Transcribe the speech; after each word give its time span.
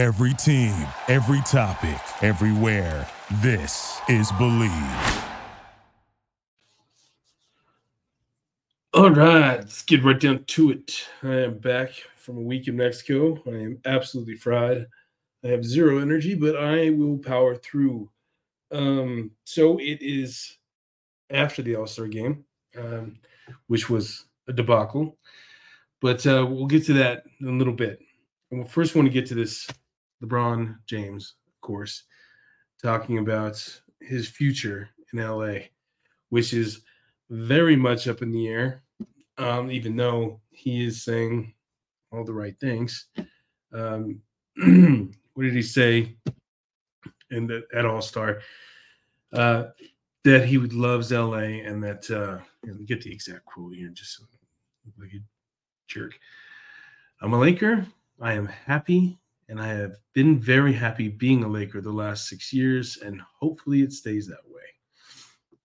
Every 0.00 0.32
team, 0.32 0.72
every 1.08 1.42
topic, 1.42 2.00
everywhere. 2.22 3.06
This 3.42 4.00
is 4.08 4.32
Bleav. 4.32 5.24
All 8.94 9.10
right, 9.10 9.58
let's 9.58 9.82
get 9.82 10.02
right 10.02 10.18
down 10.18 10.44
to 10.44 10.70
it. 10.70 11.06
I 11.22 11.40
am 11.40 11.58
back 11.58 11.90
from 12.16 12.38
a 12.38 12.40
week 12.40 12.66
in 12.66 12.78
Mexico. 12.78 13.42
I 13.46 13.50
am 13.50 13.78
absolutely 13.84 14.36
fried. 14.36 14.86
I 15.44 15.48
have 15.48 15.66
zero 15.66 15.98
energy, 15.98 16.34
but 16.34 16.56
I 16.56 16.88
will 16.88 17.18
power 17.18 17.54
through. 17.56 18.08
Um, 18.72 19.32
so 19.44 19.76
it 19.76 19.98
is 20.00 20.56
after 21.28 21.60
the 21.60 21.76
All 21.76 21.86
Star 21.86 22.06
game, 22.06 22.46
um, 22.74 23.18
which 23.66 23.90
was 23.90 24.24
a 24.48 24.54
debacle. 24.54 25.18
But 26.00 26.26
uh, 26.26 26.46
we'll 26.48 26.68
get 26.68 26.86
to 26.86 26.94
that 26.94 27.24
in 27.42 27.48
a 27.48 27.58
little 27.58 27.74
bit. 27.74 28.00
And 28.50 28.62
we 28.62 28.66
first 28.66 28.96
want 28.96 29.06
to 29.06 29.12
get 29.12 29.26
to 29.26 29.34
this 29.34 29.68
LeBron 30.22 30.76
James, 30.86 31.34
of 31.48 31.60
course, 31.60 32.04
talking 32.82 33.18
about 33.18 33.62
his 34.00 34.28
future 34.28 34.88
in 35.12 35.18
LA, 35.20 35.66
which 36.30 36.52
is 36.52 36.82
very 37.30 37.76
much 37.76 38.08
up 38.08 38.22
in 38.22 38.32
the 38.32 38.48
air, 38.48 38.82
um, 39.38 39.70
even 39.70 39.96
though 39.96 40.40
he 40.50 40.84
is 40.84 41.02
saying 41.02 41.54
all 42.12 42.24
the 42.24 42.32
right 42.32 42.58
things. 42.60 43.06
Um, 43.72 44.20
what 45.34 45.44
did 45.44 45.54
he 45.54 45.62
say 45.62 46.16
in 47.30 47.46
the, 47.46 47.62
at 47.74 47.86
All 47.86 48.02
Star? 48.02 48.40
Uh, 49.32 49.66
that 50.24 50.44
he 50.44 50.58
would 50.58 50.74
loves 50.74 51.12
LA 51.12 51.38
and 51.38 51.82
that 51.82 52.10
uh, 52.10 52.38
you 52.64 52.72
know, 52.72 52.78
get 52.84 53.02
the 53.02 53.12
exact 53.12 53.44
quote 53.44 53.74
here, 53.74 53.88
just 53.88 54.22
like 54.98 55.12
a 55.14 55.20
jerk. 55.86 56.18
I'm 57.22 57.32
a 57.32 57.38
Laker. 57.38 57.86
I 58.20 58.34
am 58.34 58.46
happy 58.46 59.19
and 59.50 59.60
I 59.60 59.66
have 59.66 59.96
been 60.12 60.38
very 60.38 60.72
happy 60.72 61.08
being 61.08 61.42
a 61.42 61.48
Laker 61.48 61.80
the 61.80 61.90
last 61.90 62.28
six 62.28 62.52
years, 62.52 62.98
and 63.04 63.20
hopefully 63.20 63.82
it 63.82 63.92
stays 63.92 64.28
that 64.28 64.48
way. 64.48 64.62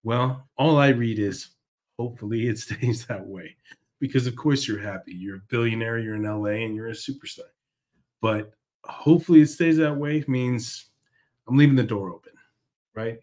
Well, 0.04 0.50
all 0.58 0.78
I 0.78 0.88
read 0.88 1.20
is 1.20 1.50
hopefully 1.98 2.48
it 2.48 2.58
stays 2.58 3.06
that 3.06 3.26
way 3.26 3.56
because, 4.00 4.26
of 4.26 4.36
course, 4.36 4.68
you're 4.68 4.80
happy. 4.80 5.14
You're 5.14 5.38
a 5.38 5.48
billionaire, 5.50 6.00
you're 6.00 6.16
in 6.16 6.24
LA, 6.24 6.66
and 6.66 6.76
you're 6.76 6.90
a 6.90 6.94
superstar. 6.94 7.52
But 8.22 8.54
hopefully 8.84 9.42
it 9.42 9.50
stays 9.50 9.78
that 9.78 9.96
way 9.96 10.26
means 10.28 10.88
I'm 11.48 11.56
leaving 11.56 11.76
the 11.76 11.84
door 11.84 12.10
open, 12.10 12.34
right? 12.96 13.20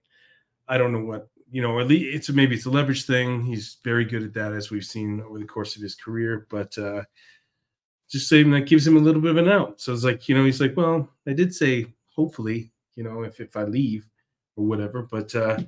I 0.68 0.78
don't 0.78 0.92
know 0.92 1.04
what 1.04 1.28
you 1.50 1.60
know. 1.60 1.80
At 1.80 1.88
least 1.88 2.14
it's 2.14 2.30
maybe 2.30 2.54
it's 2.54 2.66
a 2.66 2.70
leverage 2.70 3.04
thing. 3.04 3.42
He's 3.42 3.78
very 3.82 4.04
good 4.04 4.22
at 4.22 4.34
that, 4.34 4.52
as 4.52 4.70
we've 4.70 4.84
seen 4.84 5.20
over 5.22 5.40
the 5.40 5.44
course 5.44 5.74
of 5.74 5.82
his 5.82 5.96
career. 5.96 6.46
But 6.50 6.78
uh, 6.78 7.02
just 8.12 8.28
saying 8.28 8.50
that 8.50 8.66
gives 8.66 8.86
him 8.86 8.98
a 8.98 9.00
little 9.00 9.22
bit 9.22 9.30
of 9.30 9.38
an 9.38 9.48
out. 9.48 9.80
So 9.80 9.92
it's 9.92 10.04
like, 10.04 10.28
you 10.28 10.36
know, 10.36 10.44
he's 10.44 10.60
like, 10.60 10.76
well, 10.76 11.08
I 11.26 11.32
did 11.32 11.54
say 11.54 11.86
hopefully, 12.14 12.70
you 12.94 13.02
know, 13.02 13.22
if 13.22 13.40
if 13.40 13.56
I 13.56 13.64
leave 13.64 14.06
or 14.56 14.66
whatever, 14.66 15.08
but 15.10 15.34
uh 15.34 15.58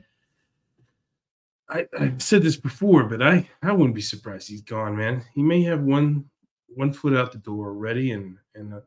I 1.71 1.87
I've 1.99 2.23
said 2.23 2.43
this 2.43 2.57
before, 2.57 3.05
but 3.05 3.23
I 3.23 3.49
I 3.63 3.73
wouldn't 3.73 3.95
be 3.95 4.03
surprised 4.03 4.49
he's 4.49 4.61
gone, 4.61 4.95
man. 4.95 5.25
He 5.35 5.43
may 5.43 5.63
have 5.63 5.81
one 5.81 6.27
one 6.69 6.93
foot 6.93 7.17
out 7.17 7.33
the 7.33 7.39
door 7.39 7.69
already, 7.69 8.11
and 8.11 8.37
and 8.55 8.75
uh, 8.75 8.81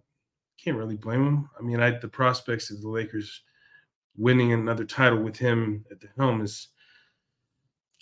can't 0.63 0.77
really 0.77 0.95
blame 0.95 1.25
him. 1.25 1.49
I 1.57 1.63
mean, 1.63 1.79
I 1.79 1.97
the 1.97 2.07
prospects 2.07 2.69
of 2.69 2.81
the 2.81 2.89
Lakers 2.89 3.41
winning 4.15 4.53
another 4.53 4.85
title 4.85 5.19
with 5.19 5.37
him 5.37 5.83
at 5.89 5.99
the 5.99 6.09
helm 6.17 6.41
is 6.41 6.67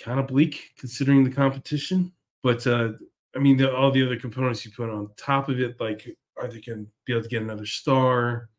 kind 0.02 0.20
of 0.20 0.28
bleak 0.28 0.74
considering 0.78 1.24
the 1.24 1.32
competition. 1.32 2.12
But 2.44 2.68
uh, 2.68 2.94
I 3.36 3.40
mean, 3.40 3.58
the, 3.58 3.74
all 3.74 3.92
the 3.92 4.06
other 4.06 4.18
components 4.18 4.66
you 4.66 4.72
put 4.72 4.90
on 4.90 5.10
top 5.18 5.50
of 5.50 5.60
it, 5.60 5.80
like, 5.80 6.08
are 6.38 6.48
they 6.48 6.62
going 6.62 6.86
to 6.86 6.92
be 7.06 7.14
able 7.14 7.24
to 7.24 7.30
get 7.30 7.42
another 7.42 7.66
star? 7.66 8.50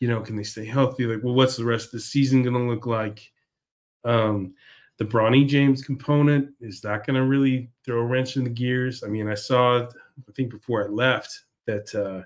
You 0.00 0.08
know, 0.08 0.20
can 0.20 0.36
they 0.36 0.44
stay 0.44 0.64
healthy? 0.64 1.06
Like, 1.06 1.22
well, 1.24 1.34
what's 1.34 1.56
the 1.56 1.64
rest 1.64 1.86
of 1.86 1.92
the 1.92 2.00
season 2.00 2.42
going 2.42 2.54
to 2.54 2.70
look 2.70 2.86
like? 2.86 3.30
Um, 4.04 4.54
the 4.98 5.04
Bronny 5.04 5.46
James 5.46 5.82
component 5.82 6.50
is 6.60 6.80
that 6.82 7.06
going 7.06 7.16
to 7.16 7.24
really 7.24 7.70
throw 7.84 8.00
a 8.00 8.04
wrench 8.04 8.36
in 8.36 8.44
the 8.44 8.50
gears? 8.50 9.02
I 9.02 9.08
mean, 9.08 9.28
I 9.28 9.34
saw, 9.34 9.82
I 9.82 10.32
think 10.34 10.50
before 10.50 10.84
I 10.84 10.88
left, 10.88 11.44
that 11.66 11.94
uh, 11.94 12.22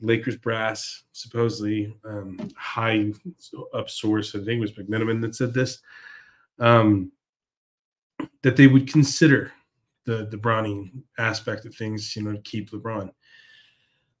Lakers 0.00 0.36
brass, 0.36 1.04
supposedly 1.12 1.94
um, 2.04 2.50
high 2.56 3.12
up 3.74 3.90
source, 3.90 4.34
I 4.34 4.38
think 4.38 4.48
it 4.48 4.60
was 4.60 4.72
McMenamin 4.72 5.20
that 5.22 5.34
said 5.34 5.52
this, 5.52 5.80
um, 6.58 7.10
that 8.42 8.56
they 8.56 8.66
would 8.66 8.90
consider 8.90 9.52
the 10.04 10.26
the 10.30 10.36
Bronny 10.36 10.90
aspect 11.18 11.64
of 11.66 11.74
things, 11.74 12.14
you 12.16 12.22
know, 12.22 12.32
to 12.32 12.40
keep 12.42 12.70
LeBron. 12.70 13.10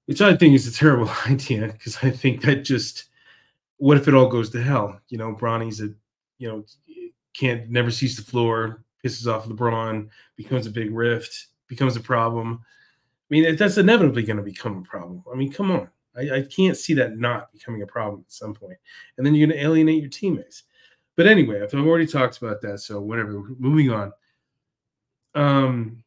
Which 0.06 0.20
I 0.20 0.34
think 0.36 0.54
is 0.54 0.66
a 0.66 0.72
terrible 0.72 1.10
idea 1.26 1.68
because 1.68 1.98
I 2.02 2.10
think 2.10 2.42
that 2.42 2.64
just 2.64 3.04
what 3.76 3.96
if 3.96 4.08
it 4.08 4.14
all 4.14 4.28
goes 4.28 4.50
to 4.50 4.62
hell? 4.62 5.00
You 5.08 5.18
know, 5.18 5.34
Bronny's 5.34 5.80
a 5.80 5.88
you 6.38 6.48
know 6.48 6.64
can't 7.34 7.70
never 7.70 7.90
sees 7.90 8.16
the 8.16 8.22
floor, 8.22 8.84
pisses 9.04 9.30
off 9.30 9.46
LeBron, 9.46 10.08
becomes 10.36 10.66
a 10.66 10.70
big 10.70 10.92
rift, 10.92 11.48
becomes 11.68 11.96
a 11.96 12.00
problem. 12.00 12.60
I 12.62 13.34
mean, 13.34 13.56
that's 13.56 13.78
inevitably 13.78 14.24
going 14.24 14.38
to 14.38 14.42
become 14.42 14.78
a 14.78 14.82
problem. 14.82 15.22
I 15.32 15.36
mean, 15.36 15.52
come 15.52 15.70
on. 15.70 15.88
I, 16.16 16.38
I, 16.38 16.42
can't 16.42 16.76
see 16.76 16.94
that 16.94 17.16
not 17.16 17.52
becoming 17.52 17.82
a 17.82 17.86
problem 17.86 18.24
at 18.26 18.32
some 18.32 18.54
point. 18.54 18.76
And 19.16 19.24
then 19.24 19.34
you're 19.34 19.46
going 19.46 19.56
to 19.56 19.64
alienate 19.64 20.00
your 20.00 20.10
teammates. 20.10 20.64
But 21.16 21.28
anyway, 21.28 21.62
I've 21.62 21.72
already 21.74 22.06
talked 22.06 22.38
about 22.38 22.60
that. 22.62 22.80
So, 22.80 23.00
whatever. 23.00 23.42
Moving 23.58 23.90
on. 23.90 24.12
Um, 25.34 26.02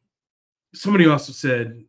somebody 0.74 1.06
also 1.06 1.32
said, 1.32 1.84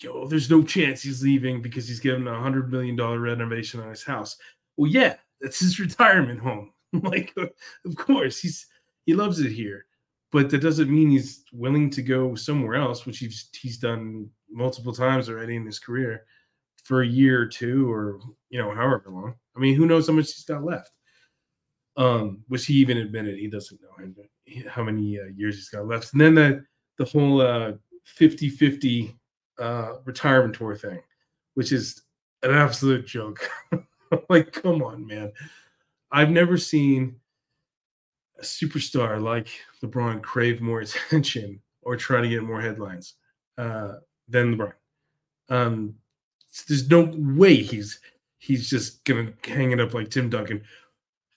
"Yo, 0.00 0.26
there's 0.26 0.50
no 0.50 0.62
chance 0.62 1.02
he's 1.02 1.22
leaving 1.22 1.62
because 1.62 1.88
he's 1.88 2.00
given 2.00 2.26
a 2.26 2.40
hundred 2.40 2.70
million 2.70 2.96
dollar 2.96 3.20
renovation 3.20 3.80
on 3.80 3.90
his 3.90 4.04
house." 4.04 4.36
Well, 4.76 4.90
yeah, 4.90 5.16
that's 5.40 5.60
his 5.60 5.80
retirement 5.80 6.40
home. 6.40 6.72
like, 6.92 7.34
of 7.36 7.96
course, 7.96 8.40
he's 8.40 8.66
he 9.06 9.14
loves 9.14 9.40
it 9.40 9.52
here, 9.52 9.86
but 10.32 10.50
that 10.50 10.62
doesn't 10.62 10.90
mean 10.90 11.10
he's 11.10 11.44
willing 11.52 11.90
to 11.90 12.02
go 12.02 12.34
somewhere 12.34 12.76
else, 12.76 13.06
which 13.06 13.18
he's 13.18 13.48
he's 13.52 13.78
done 13.78 14.30
multiple 14.50 14.92
times 14.92 15.28
already 15.28 15.56
in 15.56 15.66
his 15.66 15.78
career 15.78 16.24
for 16.84 17.02
a 17.02 17.06
year 17.06 17.42
or 17.42 17.46
two, 17.46 17.90
or 17.92 18.20
you 18.50 18.60
know, 18.60 18.74
however 18.74 19.04
long. 19.08 19.34
I 19.56 19.60
mean, 19.60 19.74
who 19.74 19.86
knows 19.86 20.06
how 20.06 20.14
much 20.14 20.26
he's 20.26 20.44
got 20.44 20.64
left? 20.64 20.90
Um, 21.96 22.44
which 22.46 22.66
he 22.66 22.74
even 22.74 22.96
admitted 22.96 23.36
he 23.38 23.48
doesn't 23.48 23.80
know 23.82 24.04
how 24.68 24.82
many 24.82 25.18
uh, 25.18 25.26
years 25.36 25.56
he's 25.56 25.68
got 25.68 25.86
left. 25.86 26.12
And 26.12 26.20
then 26.20 26.34
the 26.34 26.64
the 26.98 27.04
whole 27.04 27.40
uh 27.40 27.72
50-50 28.18 29.14
uh 29.58 29.94
retirement 30.04 30.54
tour 30.54 30.76
thing, 30.76 31.00
which 31.54 31.72
is 31.72 32.02
an 32.42 32.52
absolute 32.52 33.06
joke. 33.06 33.48
like, 34.28 34.52
come 34.52 34.82
on, 34.82 35.06
man. 35.06 35.32
I've 36.10 36.30
never 36.30 36.56
seen 36.56 37.16
a 38.38 38.42
superstar 38.42 39.20
like 39.22 39.48
LeBron 39.82 40.22
crave 40.22 40.60
more 40.60 40.80
attention 41.10 41.60
or 41.82 41.96
try 41.96 42.20
to 42.20 42.28
get 42.28 42.42
more 42.42 42.60
headlines 42.60 43.14
uh, 43.56 43.94
than 44.28 44.56
LeBron. 44.56 44.72
Um, 45.50 45.94
there's 46.66 46.88
no 46.90 47.10
way 47.16 47.56
he's 47.56 48.00
he's 48.38 48.68
just 48.68 49.04
gonna 49.04 49.32
hang 49.44 49.72
it 49.72 49.80
up 49.80 49.94
like 49.94 50.10
Tim 50.10 50.28
Duncan 50.28 50.62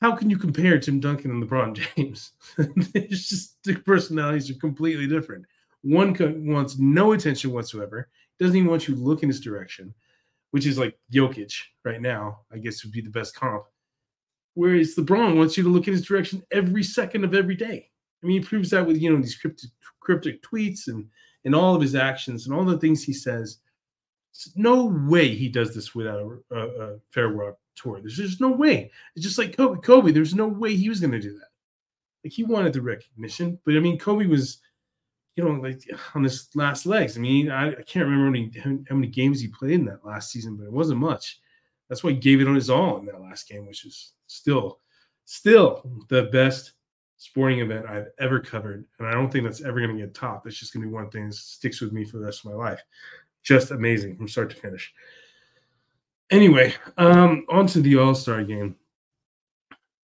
how 0.01 0.16
can 0.16 0.29
you 0.29 0.38
compare 0.38 0.79
Tim 0.79 1.00
Duncan 1.00 1.31
and 1.31 1.44
LeBron 1.44 1.79
James? 1.95 2.31
it's 2.57 3.29
just 3.29 3.63
the 3.63 3.75
personalities 3.75 4.50
are 4.50 4.56
completely 4.56 5.07
different. 5.07 5.45
One 5.84 6.16
wants 6.45 6.78
no 6.79 7.13
attention 7.13 7.51
whatsoever, 7.51 8.09
doesn't 8.40 8.56
even 8.56 8.69
want 8.69 8.88
you 8.88 8.95
to 8.95 9.01
look 9.01 9.22
in 9.22 9.29
his 9.29 9.40
direction, 9.40 9.94
which 10.51 10.66
is 10.66 10.78
like 10.78 10.97
Jokic 11.13 11.53
right 11.85 12.01
now, 12.01 12.40
I 12.51 12.57
guess 12.57 12.84
would 12.84 12.91
be 12.94 13.01
the 13.01 13.09
best 13.09 13.35
comp. 13.35 13.63
Whereas 14.56 14.95
LeBron 14.95 15.38
wants 15.38 15.56
you 15.56 15.63
to 15.63 15.69
look 15.69 15.88
in 15.88 15.94
his 15.94 16.06
direction 16.06 16.44
every 16.51 16.84
second 16.84 17.23
of 17.23 17.35
every 17.35 17.56
day. 17.56 17.90
I 18.22 18.28
mean, 18.28 18.41
he 18.41 18.47
proves 18.47 18.72
that 18.72 18.85
with 18.85 19.01
you 19.01 19.11
know 19.11 19.22
these 19.22 19.35
cryptic, 19.35 19.69
cryptic 20.00 20.41
tweets 20.41 20.88
and 20.88 21.07
and 21.45 21.56
all 21.56 21.75
of 21.75 21.81
his 21.81 21.95
actions 21.95 22.45
and 22.45 22.56
all 22.56 22.66
the 22.66 22.78
things 22.78 23.03
he 23.03 23.13
says. 23.13 23.59
no 24.56 24.85
way 25.07 25.29
he 25.34 25.50
does 25.50 25.73
this 25.73 25.95
without 25.95 26.19
a, 26.51 26.56
a, 26.56 26.66
a 26.66 27.00
tour. 27.76 28.00
There's 28.00 28.18
just 28.18 28.41
no 28.41 28.52
way. 28.52 28.91
It's 29.16 29.26
just 29.26 29.38
like 29.38 29.56
Kobe. 29.56 29.82
Kobe, 29.82 30.12
there's 30.12 30.35
no 30.35 30.47
way 30.47 30.76
he 30.76 30.90
was 30.90 31.00
going 31.00 31.12
to 31.12 31.20
do 31.20 31.34
that. 31.34 31.47
Like 32.23 32.34
he 32.34 32.44
wanted 32.44 32.73
the 32.73 32.82
recognition, 32.82 33.59
but 33.66 33.76
I 33.76 33.79
mean, 33.79 33.97
Kobe 33.97 34.28
was, 34.28 34.59
you 35.35 35.44
know, 35.44 35.59
like 35.59 35.82
on 36.16 36.23
his 36.23 36.50
last 36.56 36.85
legs. 36.85 37.18
I 37.18 37.22
mean, 37.22 37.50
I, 37.50 37.70
I 37.72 37.84
can't 37.84 38.06
remember 38.06 38.26
how 38.26 38.32
many, 38.32 38.85
how 38.90 38.96
many 38.96 39.08
games 39.08 39.40
he 39.40 39.47
played 39.47 39.72
in 39.72 39.85
that 39.85 40.06
last 40.06 40.32
season, 40.32 40.56
but 40.56 40.66
it 40.66 40.73
wasn't 40.73 41.00
much. 41.00 41.40
That's 41.90 42.03
why 42.03 42.12
he 42.12 42.18
gave 42.18 42.40
it 42.40 42.47
on 42.47 42.56
his 42.56 42.70
all 42.70 43.00
in 43.00 43.06
that 43.08 43.22
last 43.22 43.50
game, 43.50 43.68
which 43.68 43.85
is 43.85 44.14
still, 44.28 44.79
still 45.26 45.84
the 46.08 46.23
best 46.32 46.73
sporting 47.18 47.59
event 47.59 47.85
I've 47.85 48.08
ever 48.20 48.40
covered. 48.40 48.85
And 48.97 49.08
I 49.08 49.12
don't 49.12 49.29
think 49.29 49.44
that's 49.44 49.62
ever 49.62 49.79
going 49.79 49.96
to 49.96 50.02
get 50.02 50.16
topped. 50.16 50.47
It's 50.47 50.58
just 50.58 50.73
going 50.73 50.82
to 50.84 50.88
be 50.88 50.94
one 50.94 51.09
thing 51.09 51.28
that 51.28 51.35
sticks 51.35 51.82
with 51.82 51.91
me 51.91 52.06
for 52.06 52.18
the 52.18 52.26
rest 52.26 52.46
of 52.46 52.52
my 52.52 52.58
life. 52.58 52.82
Just 53.44 53.72
amazing 53.72 54.16
from 54.16 54.28
start 54.28 54.50
to 54.52 54.56
finish. 54.56 54.94
Anyway, 56.31 56.73
um, 56.97 57.45
on 57.49 57.67
to 57.67 57.81
the 57.81 57.97
All 57.97 58.16
Star 58.16 58.43
game. 58.43 58.75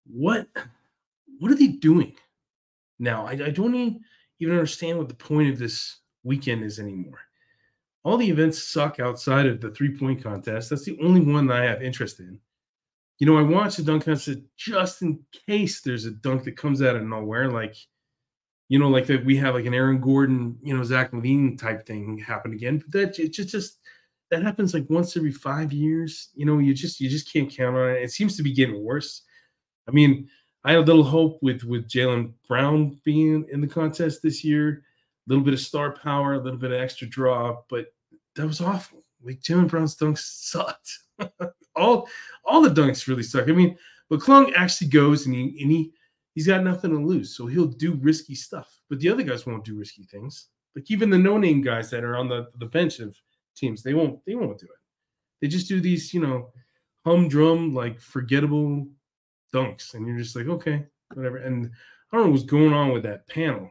What 0.06 0.48
what 1.38 1.50
are 1.50 1.54
they 1.56 1.68
doing 1.68 2.14
now? 2.98 3.26
I, 3.26 3.32
I 3.32 3.50
don't 3.50 3.74
even 3.74 4.52
understand 4.54 4.98
what 4.98 5.08
the 5.08 5.14
point 5.14 5.50
of 5.50 5.58
this 5.58 6.00
weekend 6.24 6.64
is 6.64 6.78
anymore. 6.78 7.20
all 8.04 8.16
the 8.16 8.30
events 8.30 8.62
suck 8.62 9.00
outside 9.00 9.46
of 9.46 9.60
the 9.60 9.70
three 9.70 9.96
point 9.96 10.22
contest. 10.22 10.70
That's 10.70 10.84
the 10.84 10.98
only 11.02 11.20
one 11.20 11.46
that 11.48 11.58
I 11.62 11.64
have 11.64 11.82
interest 11.82 12.20
in. 12.20 12.40
You 13.18 13.26
know, 13.26 13.36
I 13.38 13.42
watch 13.42 13.76
the 13.76 13.82
dunk 13.82 14.04
contest 14.04 14.30
just 14.56 15.02
in 15.02 15.20
case 15.46 15.80
there's 15.80 16.04
a 16.06 16.12
dunk 16.12 16.44
that 16.44 16.56
comes 16.56 16.82
out 16.82 16.96
of 16.96 17.02
nowhere, 17.04 17.50
like 17.50 17.76
you 18.68 18.78
know, 18.78 18.88
like 18.88 19.06
that 19.06 19.24
we 19.24 19.36
have 19.38 19.54
like 19.54 19.66
an 19.66 19.74
Aaron 19.74 20.00
Gordon, 20.00 20.58
you 20.62 20.76
know, 20.76 20.84
Zach 20.84 21.12
LaVine 21.12 21.58
type 21.58 21.86
thing 21.86 22.18
happen 22.18 22.52
again. 22.52 22.78
But 22.78 22.92
that 22.92 23.18
it 23.18 23.32
just 23.32 23.50
just 23.50 23.78
that 24.30 24.42
happens 24.42 24.74
like 24.74 24.88
once 24.88 25.16
every 25.16 25.32
five 25.32 25.72
years. 25.72 26.30
You 26.34 26.46
know, 26.46 26.58
you 26.58 26.74
just 26.74 27.00
you 27.00 27.08
just 27.08 27.32
can't 27.32 27.50
count 27.50 27.76
on 27.76 27.90
it. 27.90 28.02
It 28.02 28.10
seems 28.10 28.36
to 28.36 28.42
be 28.42 28.52
getting 28.52 28.84
worse. 28.84 29.22
I 29.88 29.92
mean, 29.92 30.28
I 30.64 30.72
had 30.72 30.80
a 30.80 30.84
little 30.84 31.04
hope 31.04 31.38
with 31.42 31.64
with 31.64 31.88
Jaylen 31.88 32.32
Brown 32.46 33.00
being 33.04 33.46
in 33.50 33.60
the 33.60 33.66
contest 33.66 34.22
this 34.22 34.44
year, 34.44 34.82
a 35.26 35.28
little 35.28 35.44
bit 35.44 35.54
of 35.54 35.60
star 35.60 35.92
power, 35.92 36.34
a 36.34 36.38
little 36.38 36.58
bit 36.58 36.72
of 36.72 36.80
extra 36.80 37.06
draw, 37.06 37.62
but 37.68 37.86
that 38.36 38.46
was 38.46 38.60
awful. 38.60 39.04
Like 39.22 39.40
Jaylen 39.40 39.68
Brown's 39.68 39.96
dunks 39.96 40.18
sucked. 40.18 40.98
all 41.76 42.08
all 42.44 42.60
the 42.60 42.68
dunks 42.68 43.06
really 43.06 43.22
suck. 43.22 43.48
I 43.48 43.52
mean, 43.52 43.76
but 44.08 44.20
McClung 44.20 44.52
actually 44.54 44.88
goes 44.88 45.26
and 45.26 45.34
he 45.34 45.58
and 45.60 45.70
he 45.70 45.92
he's 46.34 46.46
got 46.46 46.62
nothing 46.62 46.90
to 46.90 46.98
lose, 46.98 47.36
so 47.36 47.46
he'll 47.46 47.66
do 47.66 47.94
risky 47.94 48.34
stuff. 48.34 48.80
But 48.88 49.00
the 49.00 49.08
other 49.08 49.22
guys 49.22 49.46
won't 49.46 49.64
do 49.64 49.78
risky 49.78 50.04
things. 50.04 50.48
Like 50.76 50.90
even 50.90 51.10
the 51.10 51.18
no-name 51.18 51.62
guys 51.62 51.90
that 51.90 52.04
are 52.04 52.16
on 52.16 52.28
the, 52.28 52.48
the 52.58 52.66
bench 52.66 53.00
of 53.00 53.16
teams, 53.58 53.82
they 53.82 53.94
won't 53.94 54.24
they 54.26 54.34
won't 54.34 54.58
do 54.58 54.66
it. 54.66 54.80
They 55.40 55.48
just 55.48 55.68
do 55.68 55.80
these, 55.80 56.12
you 56.12 56.20
know, 56.20 56.50
humdrum, 57.04 57.74
like 57.74 58.00
forgettable 58.00 58.86
dunks, 59.54 59.94
and 59.94 60.06
you're 60.06 60.18
just 60.18 60.36
like, 60.36 60.46
okay, 60.46 60.84
whatever. 61.14 61.38
And 61.38 61.70
I 62.12 62.16
don't 62.16 62.26
know 62.26 62.32
what's 62.32 62.44
going 62.44 62.72
on 62.72 62.92
with 62.92 63.02
that 63.04 63.28
panel. 63.28 63.70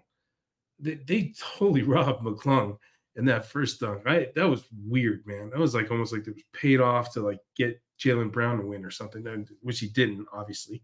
They, 0.80 0.96
they 0.96 1.34
totally 1.58 1.82
robbed 1.84 2.24
McClung 2.24 2.78
in 3.16 3.26
that 3.26 3.46
first 3.46 3.80
dunk. 3.80 4.04
I 4.06 4.28
that 4.36 4.50
was 4.50 4.64
weird, 4.86 5.26
man. 5.26 5.50
That 5.50 5.60
was 5.60 5.76
like 5.76 5.92
almost 5.92 6.14
like 6.14 6.28
it 6.28 6.36
was 6.36 6.44
paid 6.54 6.80
off 6.80 7.14
to 7.14 7.22
like 7.22 7.40
get 7.56 7.82
Jaylen 8.00 8.32
Brown 8.32 8.60
to 8.60 8.66
win 8.66 8.86
or 8.86 8.92
something, 8.92 9.48
which 9.62 9.80
he 9.80 9.88
didn't, 9.88 10.28
obviously. 10.32 10.84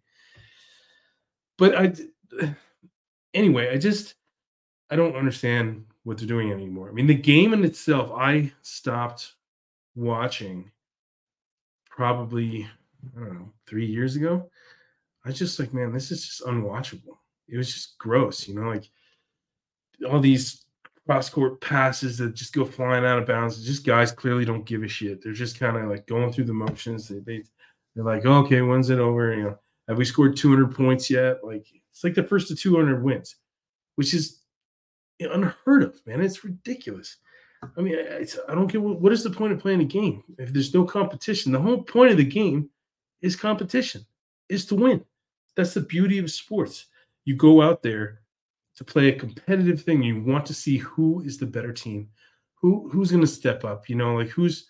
But 1.57 1.75
I, 1.75 1.93
anyway, 3.33 3.71
I 3.71 3.77
just 3.77 4.15
I 4.89 4.95
don't 4.95 5.15
understand 5.15 5.85
what 6.03 6.17
they're 6.17 6.27
doing 6.27 6.51
anymore. 6.51 6.89
I 6.89 6.93
mean, 6.93 7.07
the 7.07 7.13
game 7.13 7.53
in 7.53 7.63
itself, 7.63 8.11
I 8.15 8.51
stopped 8.61 9.33
watching 9.95 10.71
probably 11.89 12.67
I 13.15 13.19
don't 13.19 13.33
know 13.33 13.49
three 13.67 13.85
years 13.85 14.15
ago. 14.15 14.49
I 15.25 15.29
was 15.29 15.39
just 15.39 15.59
like, 15.59 15.73
man, 15.73 15.93
this 15.93 16.11
is 16.11 16.25
just 16.25 16.41
unwatchable. 16.43 17.17
It 17.47 17.57
was 17.57 17.73
just 17.73 17.97
gross, 17.97 18.47
you 18.47 18.55
know, 18.55 18.69
like 18.69 18.89
all 20.09 20.19
these 20.19 20.65
cross 21.05 21.29
court 21.29 21.61
passes 21.61 22.17
that 22.17 22.33
just 22.35 22.53
go 22.53 22.65
flying 22.65 23.05
out 23.05 23.19
of 23.19 23.27
bounds. 23.27 23.63
Just 23.63 23.85
guys 23.85 24.11
clearly 24.11 24.45
don't 24.45 24.65
give 24.65 24.83
a 24.83 24.87
shit. 24.87 25.23
They're 25.23 25.33
just 25.33 25.59
kind 25.59 25.77
of 25.77 25.89
like 25.89 26.07
going 26.07 26.31
through 26.31 26.45
the 26.45 26.53
motions. 26.53 27.07
They, 27.07 27.19
they 27.19 27.43
they're 27.95 28.03
like, 28.03 28.25
oh, 28.25 28.39
okay, 28.39 28.61
when's 28.61 28.89
it 28.89 28.99
over? 28.99 29.35
You 29.35 29.43
know, 29.43 29.59
have 29.87 29.97
we 29.97 30.05
scored 30.05 30.35
200 30.35 30.75
points 30.75 31.09
yet? 31.09 31.43
Like 31.43 31.65
it's 31.91 32.03
like 32.03 32.15
the 32.15 32.23
first 32.23 32.51
of 32.51 32.59
200 32.59 33.03
wins, 33.03 33.35
which 33.95 34.13
is 34.13 34.42
unheard 35.19 35.83
of, 35.83 36.05
man. 36.05 36.21
It's 36.21 36.43
ridiculous. 36.43 37.17
I 37.77 37.81
mean, 37.81 37.95
I 37.97 38.55
don't 38.55 38.71
get 38.71 38.81
what, 38.81 38.99
what 38.99 39.13
is 39.13 39.23
the 39.23 39.29
point 39.29 39.53
of 39.53 39.59
playing 39.59 39.81
a 39.81 39.85
game 39.85 40.23
if 40.37 40.51
there's 40.51 40.73
no 40.73 40.83
competition? 40.83 41.51
The 41.51 41.61
whole 41.61 41.81
point 41.81 42.11
of 42.11 42.17
the 42.17 42.23
game 42.23 42.69
is 43.21 43.35
competition, 43.35 44.05
is 44.49 44.65
to 44.65 44.75
win. 44.75 45.03
That's 45.55 45.73
the 45.73 45.81
beauty 45.81 46.17
of 46.17 46.29
sports. 46.29 46.87
You 47.25 47.35
go 47.35 47.61
out 47.61 47.81
there 47.81 48.21
to 48.75 48.83
play 48.83 49.09
a 49.09 49.17
competitive 49.17 49.81
thing. 49.81 50.03
You 50.03 50.21
want 50.21 50.45
to 50.47 50.53
see 50.53 50.77
who 50.77 51.21
is 51.21 51.37
the 51.37 51.45
better 51.45 51.71
team, 51.71 52.09
who 52.55 52.89
who's 52.89 53.11
going 53.11 53.21
to 53.21 53.27
step 53.27 53.63
up. 53.63 53.87
You 53.87 53.95
know, 53.95 54.15
like 54.15 54.29
who's 54.29 54.67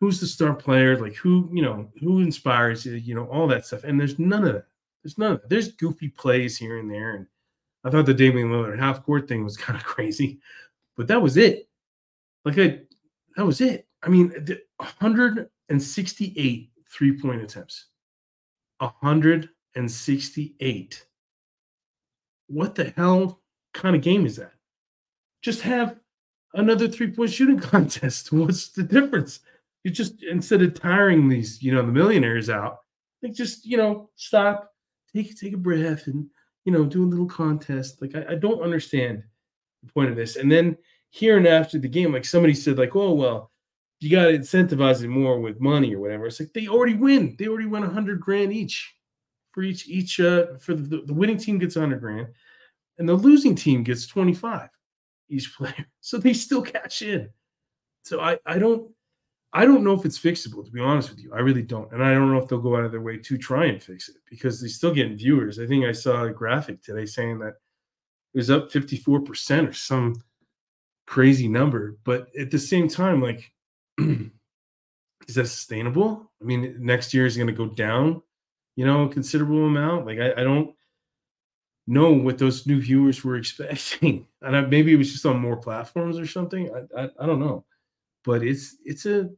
who's 0.00 0.20
the 0.20 0.26
star 0.26 0.54
player, 0.54 0.98
like 0.98 1.14
who 1.14 1.48
you 1.52 1.62
know 1.62 1.88
who 2.00 2.20
inspires 2.20 2.84
you. 2.84 2.94
You 2.94 3.14
know, 3.14 3.26
all 3.26 3.46
that 3.48 3.64
stuff. 3.64 3.84
And 3.84 3.98
there's 3.98 4.18
none 4.18 4.44
of 4.44 4.52
that. 4.52 4.66
There's 5.02 5.18
none. 5.18 5.32
Of 5.32 5.40
that. 5.42 5.48
There's 5.48 5.72
goofy 5.72 6.08
plays 6.08 6.58
here 6.58 6.78
and 6.78 6.90
there. 6.90 7.14
And 7.14 7.26
I 7.84 7.90
thought 7.90 8.06
the 8.06 8.14
Damian 8.14 8.48
Lillard 8.48 8.78
half 8.78 9.04
court 9.04 9.28
thing 9.28 9.44
was 9.44 9.56
kind 9.58 9.78
of 9.78 9.84
crazy, 9.84 10.40
but 10.96 11.06
that 11.08 11.20
was 11.22 11.36
it. 11.36 11.68
Like 12.44 12.58
I, 12.58 12.80
that 13.36 13.46
was 13.46 13.60
it. 13.60 13.86
I 14.02 14.08
mean, 14.08 14.30
168 14.30 16.72
three 16.92 17.18
point 17.18 17.42
attempts. 17.42 17.86
168. 18.78 21.06
What 22.48 22.74
the 22.74 22.92
hell 22.96 23.40
kind 23.72 23.96
of 23.96 24.02
game 24.02 24.26
is 24.26 24.36
that? 24.36 24.52
Just 25.40 25.62
have 25.62 25.98
another 26.54 26.86
three 26.88 27.10
point 27.10 27.30
shooting 27.30 27.60
contest. 27.60 28.32
What's 28.32 28.68
the 28.70 28.82
difference? 28.82 29.40
You 29.84 29.90
just 29.90 30.22
instead 30.22 30.62
of 30.62 30.74
tiring 30.74 31.28
these, 31.28 31.62
you 31.62 31.74
know, 31.74 31.84
the 31.84 31.92
millionaires 31.92 32.48
out, 32.50 32.78
like 33.22 33.32
just 33.32 33.66
you 33.66 33.76
know 33.76 34.10
stop, 34.16 34.72
take 35.14 35.38
take 35.38 35.54
a 35.54 35.56
breath, 35.56 36.06
and 36.06 36.28
you 36.64 36.72
know 36.72 36.84
do 36.84 37.04
a 37.04 37.06
little 37.06 37.26
contest. 37.26 38.00
Like 38.00 38.14
I, 38.14 38.32
I 38.32 38.34
don't 38.34 38.62
understand 38.62 39.22
the 39.82 39.92
point 39.92 40.10
of 40.10 40.16
this. 40.16 40.36
And 40.36 40.50
then 40.50 40.76
here 41.10 41.36
and 41.36 41.46
after 41.46 41.78
the 41.78 41.88
game, 41.88 42.12
like 42.12 42.24
somebody 42.24 42.54
said, 42.54 42.78
like, 42.78 42.96
oh 42.96 43.12
well, 43.12 43.50
you 44.00 44.10
got 44.10 44.26
to 44.26 44.38
incentivize 44.38 45.02
it 45.02 45.08
more 45.08 45.40
with 45.40 45.60
money 45.60 45.94
or 45.94 46.00
whatever. 46.00 46.26
It's 46.26 46.40
like 46.40 46.52
they 46.52 46.68
already 46.68 46.94
win. 46.94 47.36
They 47.38 47.48
already 47.48 47.68
win 47.68 47.84
a 47.84 47.90
hundred 47.90 48.20
grand 48.20 48.52
each 48.52 48.94
for 49.52 49.62
each 49.62 49.88
each 49.88 50.18
uh, 50.18 50.58
for 50.58 50.74
the, 50.74 51.02
the 51.02 51.14
winning 51.14 51.36
team 51.36 51.58
gets 51.58 51.76
100 51.76 52.00
grand 52.00 52.28
and 52.98 53.08
the 53.08 53.14
losing 53.14 53.54
team 53.54 53.82
gets 53.82 54.06
25 54.06 54.68
each 55.28 55.54
player 55.56 55.86
so 56.00 56.18
they 56.18 56.32
still 56.32 56.62
cash 56.62 57.02
in 57.02 57.28
so 58.02 58.20
i 58.20 58.38
i 58.46 58.58
don't 58.58 58.90
i 59.52 59.64
don't 59.64 59.84
know 59.84 59.92
if 59.92 60.04
it's 60.04 60.18
fixable 60.18 60.64
to 60.64 60.70
be 60.70 60.80
honest 60.80 61.10
with 61.10 61.18
you. 61.20 61.32
I 61.34 61.40
really 61.40 61.62
don't 61.62 61.92
and 61.92 62.02
i 62.02 62.12
don't 62.12 62.32
know 62.32 62.38
if 62.38 62.48
they'll 62.48 62.60
go 62.60 62.76
out 62.76 62.84
of 62.84 62.92
their 62.92 63.00
way 63.00 63.18
to 63.18 63.38
try 63.38 63.66
and 63.66 63.82
fix 63.82 64.08
it 64.08 64.16
because 64.28 64.60
they're 64.60 64.68
still 64.68 64.94
getting 64.94 65.16
viewers. 65.16 65.58
I 65.58 65.66
think 65.66 65.84
i 65.84 65.92
saw 65.92 66.24
a 66.24 66.30
graphic 66.30 66.82
today 66.82 67.06
saying 67.06 67.38
that 67.40 67.54
it 68.34 68.38
was 68.38 68.50
up 68.50 68.70
54% 68.70 69.68
or 69.68 69.72
some 69.72 70.14
crazy 71.06 71.48
number 71.48 71.98
but 72.04 72.28
at 72.38 72.50
the 72.50 72.58
same 72.58 72.88
time 72.88 73.20
like 73.20 73.52
is 73.98 75.34
that 75.34 75.46
sustainable? 75.46 76.30
I 76.40 76.44
mean 76.44 76.76
next 76.78 77.12
year 77.12 77.26
is 77.26 77.36
going 77.36 77.48
to 77.48 77.52
go 77.52 77.66
down 77.66 78.22
you 78.76 78.86
know, 78.86 79.04
a 79.04 79.08
considerable 79.08 79.66
amount. 79.66 80.06
Like 80.06 80.18
I, 80.18 80.32
I 80.32 80.44
don't 80.44 80.74
know 81.86 82.12
what 82.12 82.38
those 82.38 82.66
new 82.66 82.80
viewers 82.80 83.24
were 83.24 83.36
expecting, 83.36 84.26
and 84.40 84.56
I, 84.56 84.60
maybe 84.62 84.92
it 84.92 84.98
was 84.98 85.12
just 85.12 85.26
on 85.26 85.38
more 85.38 85.56
platforms 85.56 86.18
or 86.18 86.26
something. 86.26 86.70
I, 86.74 87.02
I, 87.02 87.10
I 87.20 87.26
don't 87.26 87.40
know, 87.40 87.64
but 88.24 88.42
it's 88.42 88.76
it's 88.84 89.06
a 89.06 89.30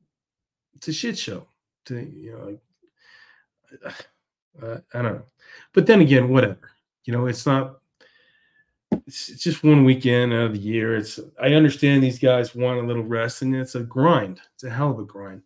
it's 0.75 0.89
a 0.89 0.93
shit 0.93 1.19
show. 1.19 1.47
To 1.87 2.01
you 2.01 2.33
know, 2.33 2.59
like, 3.85 4.07
uh, 4.63 4.79
I 4.95 5.03
don't 5.03 5.15
know, 5.17 5.25
but 5.73 5.87
then 5.87 6.01
again, 6.01 6.29
whatever. 6.29 6.71
You 7.05 7.13
know, 7.13 7.27
it's 7.27 7.47
not. 7.47 7.81
It's, 9.07 9.27
just 9.43 9.65
one 9.65 9.85
weekend 9.85 10.33
out 10.33 10.47
of 10.47 10.53
the 10.55 10.61
year. 10.61 10.97
It's 10.97 11.21
I 11.41 11.55
understand 11.55 12.03
these 12.03 12.19
guys 12.19 12.55
want 12.55 12.79
a 12.81 12.87
little 12.87 13.05
rest, 13.05 13.43
and 13.43 13.55
it's 13.55 13.75
a 13.75 13.81
grind. 13.81 14.41
It's 14.55 14.65
a 14.65 14.71
hell 14.71 14.91
of 14.91 14.99
a 14.99 15.05
grind. 15.05 15.43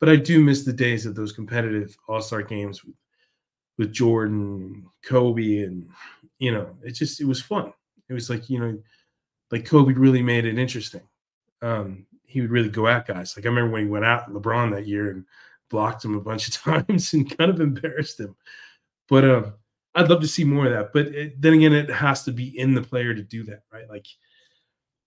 But 0.00 0.08
I 0.08 0.16
do 0.16 0.42
miss 0.42 0.64
the 0.64 0.72
days 0.72 1.04
of 1.04 1.14
those 1.14 1.32
competitive 1.32 1.96
All 2.08 2.22
Star 2.22 2.42
games 2.42 2.84
with 2.84 2.94
with 3.78 3.92
Jordan, 3.92 4.86
Kobe, 5.02 5.58
and 5.58 5.88
you 6.38 6.52
know, 6.52 6.76
it 6.82 6.92
just 6.92 7.20
it 7.20 7.26
was 7.26 7.42
fun. 7.42 7.72
It 8.08 8.12
was 8.12 8.30
like 8.30 8.48
you 8.48 8.58
know, 8.58 8.78
like 9.50 9.64
Kobe 9.64 9.92
really 9.92 10.22
made 10.22 10.44
it 10.44 10.58
interesting. 10.58 11.02
Um, 11.60 12.06
he 12.32 12.40
would 12.40 12.50
really 12.50 12.70
go 12.70 12.88
at 12.88 13.06
guys. 13.06 13.36
Like 13.36 13.44
I 13.44 13.48
remember 13.48 13.72
when 13.72 13.84
he 13.84 13.90
went 13.90 14.06
out 14.06 14.32
LeBron 14.32 14.70
that 14.72 14.86
year 14.86 15.10
and 15.10 15.24
blocked 15.68 16.04
him 16.04 16.16
a 16.16 16.20
bunch 16.20 16.48
of 16.48 16.54
times 16.88 17.12
and 17.12 17.36
kind 17.36 17.50
of 17.50 17.60
embarrassed 17.60 18.18
him. 18.18 18.34
But 19.08 19.24
um, 19.24 19.54
I'd 19.94 20.08
love 20.08 20.22
to 20.22 20.28
see 20.28 20.44
more 20.44 20.66
of 20.66 20.72
that. 20.72 20.92
But 20.94 21.08
it, 21.08 21.40
then 21.40 21.54
again, 21.54 21.74
it 21.74 21.90
has 21.90 22.24
to 22.24 22.32
be 22.32 22.58
in 22.58 22.74
the 22.74 22.82
player 22.82 23.14
to 23.14 23.22
do 23.22 23.44
that, 23.44 23.64
right? 23.70 23.88
Like 23.88 24.06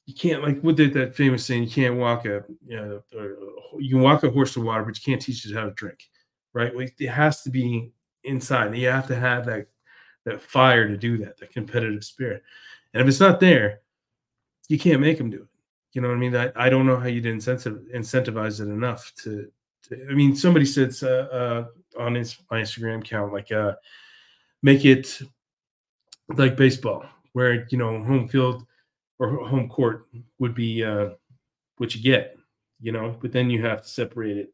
you 0.05 0.13
can't 0.13 0.43
like 0.43 0.61
did 0.75 0.93
that 0.93 1.15
famous 1.15 1.43
saying? 1.43 1.63
You 1.63 1.69
can't 1.69 1.95
walk 1.95 2.25
a 2.25 2.43
you 2.65 2.77
know, 2.77 3.01
you 3.79 3.89
can 3.89 4.01
walk 4.01 4.23
a 4.23 4.29
horse 4.29 4.53
to 4.53 4.61
water, 4.61 4.83
but 4.83 4.97
you 4.97 5.03
can't 5.03 5.21
teach 5.21 5.45
it 5.45 5.55
how 5.55 5.65
to 5.65 5.71
drink, 5.71 6.03
right? 6.53 6.75
Like 6.75 6.93
it 6.99 7.07
has 7.07 7.41
to 7.41 7.49
be 7.49 7.91
inside. 8.23 8.75
You 8.75 8.87
have 8.87 9.07
to 9.07 9.15
have 9.15 9.47
that 9.47 9.67
that 10.25 10.41
fire 10.41 10.87
to 10.87 10.97
do 10.97 11.17
that, 11.17 11.37
that 11.37 11.51
competitive 11.51 12.03
spirit. 12.03 12.43
And 12.93 13.01
if 13.01 13.07
it's 13.07 13.19
not 13.19 13.39
there, 13.39 13.81
you 14.69 14.77
can't 14.77 15.01
make 15.01 15.17
them 15.17 15.29
do 15.31 15.43
it. 15.43 15.54
You 15.95 16.01
know 16.01 16.09
what 16.09 16.15
I 16.15 16.19
mean? 16.19 16.35
I, 16.35 16.51
I 16.55 16.69
don't 16.69 16.85
know 16.85 16.97
how 16.97 17.07
you'd 17.07 17.23
incentivize 17.23 18.59
it 18.59 18.69
enough 18.69 19.13
to, 19.23 19.49
to 19.83 20.07
I 20.09 20.13
mean, 20.13 20.35
somebody 20.35 20.65
said 20.65 20.93
uh, 21.01 21.07
uh, 21.07 21.65
on 21.97 22.15
his 22.15 22.37
my 22.51 22.61
Instagram 22.61 22.99
account, 22.99 23.33
like, 23.33 23.51
uh, 23.51 23.73
make 24.61 24.85
it 24.85 25.19
like 26.35 26.57
baseball, 26.57 27.05
where, 27.33 27.65
you 27.69 27.77
know, 27.77 28.03
home 28.03 28.27
field 28.27 28.65
or 29.19 29.45
home 29.47 29.69
court 29.69 30.07
would 30.39 30.53
be 30.53 30.83
uh, 30.83 31.09
what 31.77 31.95
you 31.95 32.01
get, 32.01 32.37
you 32.81 32.91
know, 32.91 33.15
but 33.21 33.31
then 33.31 33.49
you 33.49 33.63
have 33.63 33.81
to 33.83 33.87
separate 33.87 34.37
it 34.37 34.53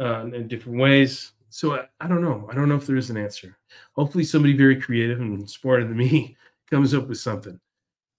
uh, 0.00 0.26
in 0.26 0.48
different 0.48 0.78
ways 0.78 1.32
so 1.56 1.74
I, 1.74 1.86
I, 2.00 2.08
don't 2.08 2.20
know. 2.20 2.46
I 2.50 2.54
don't 2.54 2.68
know 2.68 2.74
if 2.74 2.86
there 2.86 2.96
is 2.96 3.08
an 3.08 3.16
answer. 3.16 3.56
Hopefully, 3.92 4.24
somebody 4.24 4.54
very 4.54 4.78
creative 4.78 5.20
and 5.20 5.48
smarter 5.48 5.84
than 5.84 5.96
me 5.96 6.36
comes 6.70 6.92
up 6.92 7.08
with 7.08 7.18
something. 7.18 7.58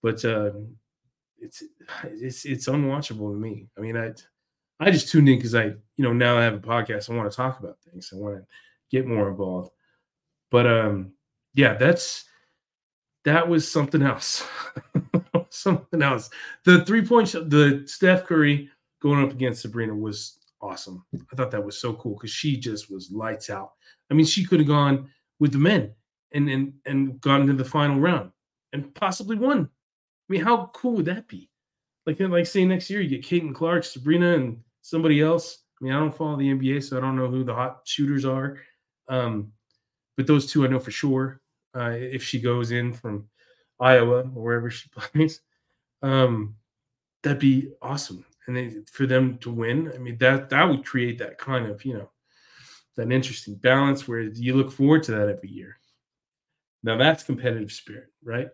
But 0.02 0.24
uh, 0.26 0.52
it's 1.40 1.64
it's 2.04 2.46
it's 2.46 2.68
unwatchable 2.68 3.34
to 3.34 3.40
me. 3.40 3.68
I 3.78 3.82
mean, 3.82 3.98
I 3.98 4.12
I 4.80 4.92
just 4.92 5.10
tuned 5.10 5.30
in 5.30 5.38
because 5.38 5.56
I 5.56 5.66
you 5.66 6.04
know 6.04 6.14
now 6.14 6.38
I 6.38 6.44
have 6.44 6.56
a 6.56 6.60
podcast. 6.60 7.10
I 7.10 7.16
want 7.16 7.30
to 7.30 7.36
talk 7.36 7.60
about 7.60 7.78
things. 7.82 8.12
I 8.14 8.18
want 8.18 8.38
to 8.38 8.46
get 8.92 9.08
more 9.08 9.30
involved. 9.30 9.72
But 10.52 10.68
um, 10.68 11.12
yeah, 11.54 11.74
that's 11.74 12.26
that 13.26 13.48
was 13.48 13.70
something 13.70 14.02
else. 14.02 14.46
something 15.50 16.02
else. 16.02 16.30
The 16.64 16.86
three 16.86 17.06
points, 17.06 17.34
the 17.34 17.84
Steph 17.86 18.26
Curry 18.26 18.70
going 19.02 19.24
up 19.24 19.32
against 19.32 19.62
Sabrina 19.62 19.94
was 19.96 20.40
awesome. 20.62 21.06
I 21.14 21.36
thought 21.36 21.52
that 21.52 21.64
was 21.64 21.80
so 21.80 21.94
cool 21.94 22.16
because 22.16 22.32
she 22.32 22.58
just 22.58 22.92
was 22.92 23.12
lights 23.12 23.50
out. 23.50 23.74
I 24.10 24.14
mean, 24.14 24.26
she 24.26 24.46
could 24.46 24.60
have 24.60 24.68
gone 24.68 25.10
with 25.40 25.52
the 25.52 25.60
men 25.60 25.94
and 26.32 26.50
and 26.50 26.74
and 26.86 27.20
gone 27.22 27.42
into 27.42 27.54
the 27.54 27.66
final 27.66 28.00
round 28.00 28.32
and 28.74 28.94
possibly 28.96 29.36
won. 29.36 29.70
I 30.30 30.34
mean, 30.34 30.44
how 30.44 30.72
cool 30.74 30.94
would 30.94 31.06
that 31.06 31.28
be? 31.28 31.50
Like 32.06 32.20
like 32.20 32.46
say 32.46 32.66
next 32.66 32.90
year 32.90 33.02
you 33.02 33.10
get 33.10 33.24
Caitlin 33.24 33.54
Clark, 33.54 33.84
Sabrina, 33.84 34.36
and 34.36 34.60
somebody 34.82 35.22
else. 35.22 35.60
I 35.80 35.84
mean, 35.84 35.94
I 35.94 36.00
don't 36.00 36.16
follow 36.16 36.38
the 36.38 36.52
NBA, 36.52 36.84
so 36.84 36.98
I 36.98 37.02
don't 37.02 37.16
know 37.16 37.28
who 37.28 37.44
the 37.44 37.54
hot 37.54 37.82
shooters 37.84 38.26
are. 38.26 38.58
Um, 39.10 39.52
but 40.16 40.26
those 40.26 40.52
two 40.52 40.66
I 40.66 40.68
know 40.68 40.80
for 40.80 40.92
sure. 40.92 41.42
Uh, 41.76 41.92
if 41.96 42.24
she 42.24 42.40
goes 42.40 42.72
in 42.72 42.92
from 42.94 43.28
Iowa 43.80 44.22
or 44.22 44.44
wherever 44.44 44.72
she 44.72 44.90
plays, 44.96 45.42
um, 46.02 46.56
that'd 47.24 47.40
be 47.40 47.72
awesome. 47.82 48.26
And 48.48 48.56
then 48.56 48.86
for 48.92 49.06
them 49.06 49.38
to 49.40 49.52
win, 49.52 49.92
I 49.94 49.98
mean 49.98 50.18
that 50.20 50.50
that 50.50 50.64
would 50.64 50.86
create 50.86 51.20
that 51.20 51.38
kind 51.38 51.68
of 51.68 51.84
you 51.86 51.94
know 51.94 52.10
that 52.96 53.12
interesting 53.12 53.56
balance 53.56 54.08
where 54.08 54.22
you 54.22 54.56
look 54.56 54.72
forward 54.72 55.04
to 55.04 55.12
that 55.12 55.30
every 55.30 55.50
year. 55.50 55.78
Now 56.84 56.98
that's 56.98 57.24
competitive 57.24 57.72
spirit, 57.72 58.08
right? 58.24 58.48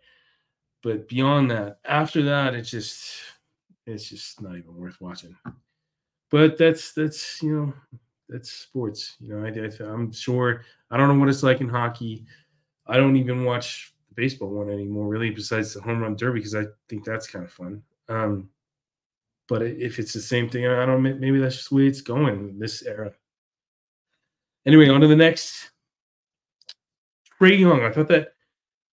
But 0.84 1.08
beyond 1.08 1.50
that, 1.52 1.80
after 1.86 2.22
that, 2.24 2.54
it's 2.54 2.70
just 2.70 3.16
it's 3.88 4.10
just 4.10 4.42
not 4.42 4.58
even 4.58 4.76
worth 4.76 5.00
watching. 5.00 5.36
But 6.30 6.58
that's 6.58 6.92
that's 6.92 7.42
you 7.42 7.56
know 7.56 7.74
that's 8.28 8.52
sports. 8.52 9.16
You 9.20 9.36
know, 9.36 9.46
I, 9.46 9.50
I 9.50 9.90
I'm 9.90 10.12
sure 10.12 10.66
I 10.92 10.98
don't 10.98 11.08
know 11.08 11.20
what 11.20 11.30
it's 11.30 11.42
like 11.42 11.62
in 11.62 11.70
hockey. 11.70 12.26
I 12.86 12.98
don't 12.98 13.16
even 13.16 13.46
watch 13.46 13.94
the 14.10 14.16
baseball 14.22 14.50
one 14.50 14.70
anymore, 14.70 15.08
really, 15.08 15.30
besides 15.30 15.74
the 15.74 15.82
home 15.82 16.02
run 16.02 16.18
derby 16.18 16.40
because 16.40 16.56
I 16.56 16.66
think 16.90 17.06
that's 17.06 17.28
kind 17.28 17.46
of 17.46 17.52
fun. 17.52 17.82
Um, 18.10 18.50
but 19.48 19.62
if 19.62 20.00
it's 20.00 20.14
the 20.14 20.22
same 20.22 20.50
thing, 20.50 20.68
I 20.68 20.86
don't. 20.86 21.02
Maybe 21.02 21.40
that's 21.40 21.56
just 21.56 21.70
the 21.70 21.76
way 21.76 21.88
it's 21.88 22.02
going 22.02 22.50
in 22.50 22.60
this 22.60 22.84
era. 22.84 23.14
Anyway, 24.66 24.90
on 24.90 25.02
to 25.02 25.08
the 25.08 25.16
next. 25.16 25.72
Trae 27.40 27.58
Young. 27.58 27.84
I 27.84 27.92
thought 27.92 28.08
that 28.10 28.34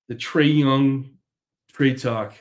the 0.09 0.15
Trae 0.15 0.59
Young 0.59 1.11
trade 1.81 1.99
talk 1.99 2.35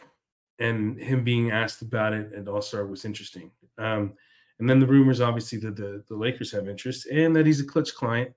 and 0.59 0.99
him 0.99 1.23
being 1.23 1.49
asked 1.49 1.81
about 1.81 2.11
it 2.11 2.33
and 2.33 2.49
All 2.49 2.61
Star 2.61 2.85
was 2.85 3.05
interesting. 3.05 3.49
Um, 3.77 4.11
and 4.59 4.69
then 4.69 4.81
the 4.81 4.85
rumors, 4.85 5.21
obviously, 5.21 5.59
that 5.59 5.77
the, 5.77 6.03
the 6.09 6.15
Lakers 6.17 6.51
have 6.51 6.67
interest 6.67 7.05
and 7.05 7.33
that 7.37 7.45
he's 7.45 7.61
a 7.61 7.65
Klutch 7.65 7.95
client, 7.95 8.33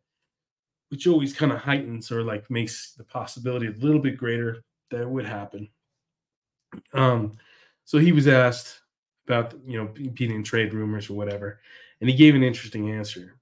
which 0.91 1.09
always 1.09 1.35
kind 1.35 1.51
of 1.51 1.59
heightens 1.59 2.13
or 2.13 2.23
like 2.23 2.49
makes 2.49 2.93
the 2.93 3.03
possibility 3.03 3.67
a 3.67 3.85
little 3.85 4.01
bit 4.01 4.17
greater 4.17 4.63
that 4.93 5.01
it 5.01 5.11
would 5.11 5.25
happen. 5.25 5.69
Um, 6.93 7.33
so 7.85 7.99
he 7.99 8.13
was 8.13 8.29
asked 8.29 8.83
about 9.27 9.55
you 9.67 9.79
know 9.79 9.89
beating 10.15 10.45
trade 10.45 10.73
rumors 10.73 11.11
or 11.11 11.15
whatever, 11.15 11.59
and 12.01 12.09
he 12.09 12.15
gave 12.15 12.37
an 12.37 12.45
interesting 12.45 12.93
answer. 12.93 13.41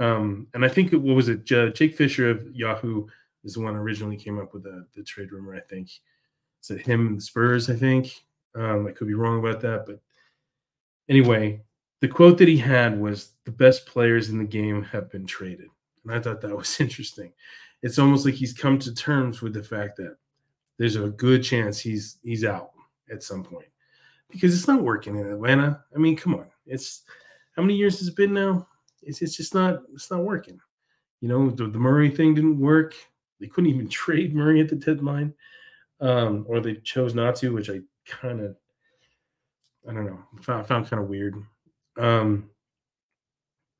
Um, 0.00 0.48
and 0.52 0.64
I 0.64 0.68
think 0.68 0.90
what 0.90 1.14
was 1.14 1.28
it? 1.28 1.44
Jake 1.44 1.96
Fisher 1.96 2.30
of 2.30 2.44
Yahoo 2.52 3.06
is 3.44 3.54
the 3.54 3.60
one 3.60 3.76
originally 3.76 4.16
came 4.16 4.40
up 4.40 4.52
with 4.52 4.64
the, 4.64 4.84
the 4.96 5.04
trade 5.04 5.30
rumor. 5.30 5.54
I 5.54 5.60
think 5.60 5.90
it's 6.58 6.70
at 6.70 6.80
him 6.80 7.06
and 7.06 7.18
the 7.18 7.22
Spurs. 7.22 7.70
I 7.70 7.76
think 7.76 8.12
um, 8.54 8.86
I 8.86 8.92
could 8.92 9.08
be 9.08 9.14
wrong 9.14 9.38
about 9.38 9.60
that, 9.60 9.86
but 9.86 10.00
anyway, 11.08 11.60
the 12.00 12.08
quote 12.08 12.38
that 12.38 12.48
he 12.48 12.56
had 12.56 12.98
was 12.98 13.32
the 13.44 13.50
best 13.50 13.86
players 13.86 14.30
in 14.30 14.38
the 14.38 14.44
game 14.44 14.82
have 14.82 15.10
been 15.10 15.26
traded. 15.26 15.68
And 16.04 16.12
I 16.12 16.20
thought 16.20 16.40
that 16.40 16.56
was 16.56 16.80
interesting. 16.80 17.32
It's 17.82 17.98
almost 17.98 18.24
like 18.24 18.34
he's 18.34 18.52
come 18.52 18.78
to 18.80 18.94
terms 18.94 19.40
with 19.40 19.54
the 19.54 19.62
fact 19.62 19.96
that 19.96 20.16
there's 20.78 20.96
a 20.96 21.08
good 21.08 21.42
chance 21.42 21.78
he's 21.78 22.18
he's 22.22 22.44
out 22.44 22.70
at 23.10 23.22
some 23.22 23.42
point. 23.42 23.66
Because 24.30 24.56
it's 24.56 24.68
not 24.68 24.82
working 24.82 25.16
in 25.16 25.26
Atlanta. 25.26 25.82
I 25.94 25.98
mean, 25.98 26.16
come 26.16 26.34
on. 26.34 26.46
It's 26.66 27.02
how 27.56 27.62
many 27.62 27.74
years 27.74 27.98
has 27.98 28.08
it 28.08 28.16
been 28.16 28.34
now? 28.34 28.68
It's, 29.02 29.22
it's 29.22 29.36
just 29.36 29.54
not 29.54 29.82
it's 29.92 30.10
not 30.10 30.24
working. 30.24 30.60
You 31.20 31.28
know, 31.28 31.50
the, 31.50 31.66
the 31.66 31.78
Murray 31.78 32.10
thing 32.10 32.34
didn't 32.34 32.60
work. 32.60 32.94
They 33.40 33.46
couldn't 33.46 33.70
even 33.70 33.88
trade 33.88 34.34
Murray 34.34 34.60
at 34.60 34.68
the 34.68 34.76
deadline. 34.76 35.34
Um, 36.00 36.46
or 36.48 36.60
they 36.60 36.76
chose 36.76 37.14
not 37.14 37.36
to, 37.36 37.52
which 37.52 37.70
I 37.70 37.80
kind 38.06 38.40
of 38.40 38.56
I 39.88 39.92
don't 39.92 40.06
know, 40.06 40.18
found, 40.42 40.66
found 40.66 40.88
kind 40.88 41.02
of 41.02 41.08
weird. 41.08 41.42
Um, 41.96 42.50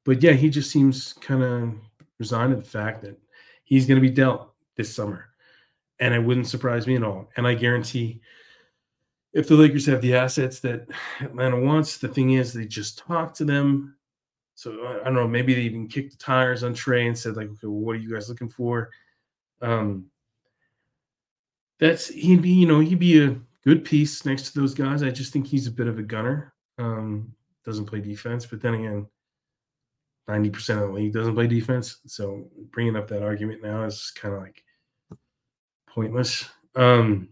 but 0.04 0.22
yeah, 0.22 0.32
he 0.32 0.48
just 0.48 0.70
seems 0.70 1.12
kind 1.14 1.42
of 1.42 1.74
resigned 2.18 2.50
to 2.50 2.56
the 2.56 2.68
fact 2.68 3.02
that 3.02 3.18
he's 3.64 3.86
going 3.86 4.00
to 4.00 4.08
be 4.08 4.14
dealt 4.14 4.50
this 4.76 4.94
summer. 4.94 5.26
And 6.00 6.14
it 6.14 6.22
wouldn't 6.22 6.48
surprise 6.48 6.86
me 6.86 6.96
at 6.96 7.02
all. 7.02 7.28
And 7.36 7.46
I 7.46 7.54
guarantee 7.54 8.20
if 9.34 9.48
the 9.48 9.54
Lakers 9.54 9.86
have 9.86 10.00
the 10.00 10.14
assets 10.14 10.60
that 10.60 10.88
Atlanta 11.20 11.60
wants, 11.60 11.98
the 11.98 12.08
thing 12.08 12.32
is 12.32 12.52
they 12.52 12.64
just 12.64 12.98
talk 12.98 13.34
to 13.34 13.44
them. 13.44 13.96
So 14.54 15.00
I 15.00 15.04
don't 15.04 15.14
know, 15.14 15.28
maybe 15.28 15.54
they 15.54 15.60
even 15.62 15.88
kicked 15.88 16.12
the 16.12 16.18
tires 16.18 16.64
on 16.64 16.74
Trae 16.74 17.06
and 17.06 17.16
said, 17.16 17.36
like, 17.36 17.48
okay, 17.48 17.66
well, 17.66 17.80
what 17.80 17.96
are 17.96 18.00
you 18.00 18.12
guys 18.12 18.28
looking 18.28 18.48
for? 18.48 18.90
Um, 19.60 20.06
that's 21.78 22.08
he'd 22.08 22.42
be, 22.42 22.50
you 22.50 22.66
know, 22.66 22.80
he'd 22.80 22.98
be 22.98 23.22
a 23.22 23.36
good 23.64 23.84
piece 23.84 24.24
next 24.24 24.50
to 24.50 24.60
those 24.60 24.74
guys. 24.74 25.02
I 25.02 25.10
just 25.10 25.32
think 25.32 25.46
he's 25.46 25.66
a 25.66 25.72
bit 25.72 25.86
of 25.86 25.98
a 25.98 26.02
gunner. 26.02 26.54
Um, 26.78 27.32
doesn't 27.64 27.86
play 27.86 28.00
defense. 28.00 28.46
But 28.46 28.62
then 28.62 28.74
again, 28.74 29.06
90% 30.28 30.82
of 30.82 30.88
the 30.88 30.94
league 30.94 31.12
doesn't 31.12 31.34
play 31.34 31.46
defense. 31.46 31.98
So 32.06 32.48
bringing 32.70 32.96
up 32.96 33.08
that 33.08 33.22
argument 33.22 33.62
now 33.62 33.84
is 33.84 34.12
kind 34.14 34.34
of 34.34 34.40
like 34.40 34.62
pointless. 35.86 36.48
Um, 36.74 37.28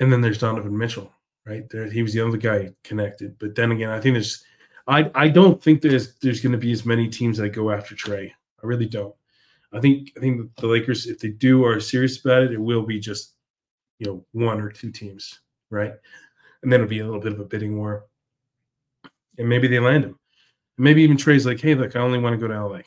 and 0.00 0.12
then 0.12 0.20
there's 0.20 0.38
Donovan 0.38 0.76
Mitchell, 0.76 1.12
right? 1.46 1.68
There, 1.70 1.90
he 1.90 2.02
was 2.02 2.12
the 2.12 2.26
other 2.26 2.36
guy 2.36 2.70
connected. 2.84 3.38
But 3.38 3.54
then 3.54 3.72
again, 3.72 3.90
I 3.90 4.00
think 4.00 4.14
there's, 4.14 4.44
I, 4.86 5.10
I 5.14 5.28
don't 5.28 5.62
think 5.62 5.80
there's 5.80 6.14
there's 6.18 6.40
going 6.40 6.52
to 6.52 6.58
be 6.58 6.72
as 6.72 6.86
many 6.86 7.08
teams 7.08 7.38
that 7.38 7.48
go 7.50 7.70
after 7.70 7.94
Trae. 7.94 8.30
I 8.30 8.66
really 8.66 8.86
don't. 8.86 9.14
I 9.72 9.80
think 9.80 10.12
I 10.16 10.20
think 10.20 10.54
the 10.56 10.66
Lakers, 10.66 11.06
if 11.06 11.18
they 11.18 11.28
do 11.28 11.64
are 11.64 11.80
serious 11.80 12.20
about 12.20 12.44
it, 12.44 12.52
it 12.52 12.60
will 12.60 12.86
be 12.86 12.98
just 12.98 13.34
you 13.98 14.06
know 14.06 14.26
one 14.32 14.60
or 14.60 14.70
two 14.70 14.90
teams, 14.90 15.40
right? 15.70 15.92
And 16.62 16.72
then 16.72 16.80
it'll 16.80 16.90
be 16.90 17.00
a 17.00 17.04
little 17.04 17.20
bit 17.20 17.32
of 17.32 17.40
a 17.40 17.44
bidding 17.44 17.78
war 17.78 18.06
and 19.38 19.48
maybe 19.48 19.68
they 19.68 19.78
land 19.78 20.04
him. 20.04 20.18
Maybe 20.78 21.02
even 21.02 21.16
Trae's 21.16 21.46
like, 21.46 21.60
hey, 21.60 21.74
look, 21.74 21.96
I 21.96 22.00
only 22.00 22.18
want 22.18 22.38
to 22.38 22.38
go 22.38 22.52
to 22.52 22.66
LA, 22.66 22.80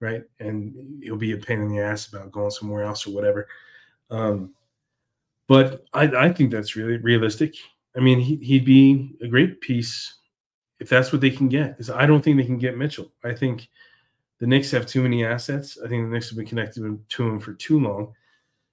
right? 0.00 0.22
And 0.40 1.02
he'll 1.02 1.16
be 1.16 1.32
a 1.32 1.36
pain 1.36 1.60
in 1.60 1.68
the 1.68 1.80
ass 1.80 2.08
about 2.08 2.32
going 2.32 2.50
somewhere 2.50 2.84
else 2.84 3.06
or 3.06 3.14
whatever. 3.14 3.46
Um, 4.10 4.54
but 5.46 5.84
I, 5.92 6.04
I 6.04 6.32
think 6.32 6.50
that's 6.50 6.76
really 6.76 6.96
realistic. 6.96 7.54
I 7.96 8.00
mean, 8.00 8.18
he, 8.18 8.36
he'd 8.36 8.64
be 8.64 9.14
a 9.22 9.28
great 9.28 9.60
piece 9.60 10.14
if 10.80 10.88
that's 10.88 11.12
what 11.12 11.20
they 11.20 11.30
can 11.30 11.48
get. 11.48 11.76
Is 11.78 11.90
I 11.90 12.06
don't 12.06 12.22
think 12.22 12.38
they 12.38 12.46
can 12.46 12.58
get 12.58 12.78
Mitchell. 12.78 13.12
I 13.22 13.34
think 13.34 13.68
the 14.40 14.46
Knicks 14.46 14.70
have 14.72 14.86
too 14.86 15.02
many 15.02 15.24
assets. 15.24 15.78
I 15.84 15.88
think 15.88 16.04
the 16.04 16.12
Knicks 16.12 16.28
have 16.28 16.38
been 16.38 16.46
connected 16.46 16.98
to 17.08 17.28
him 17.28 17.38
for 17.38 17.54
too 17.54 17.80
long. 17.80 18.14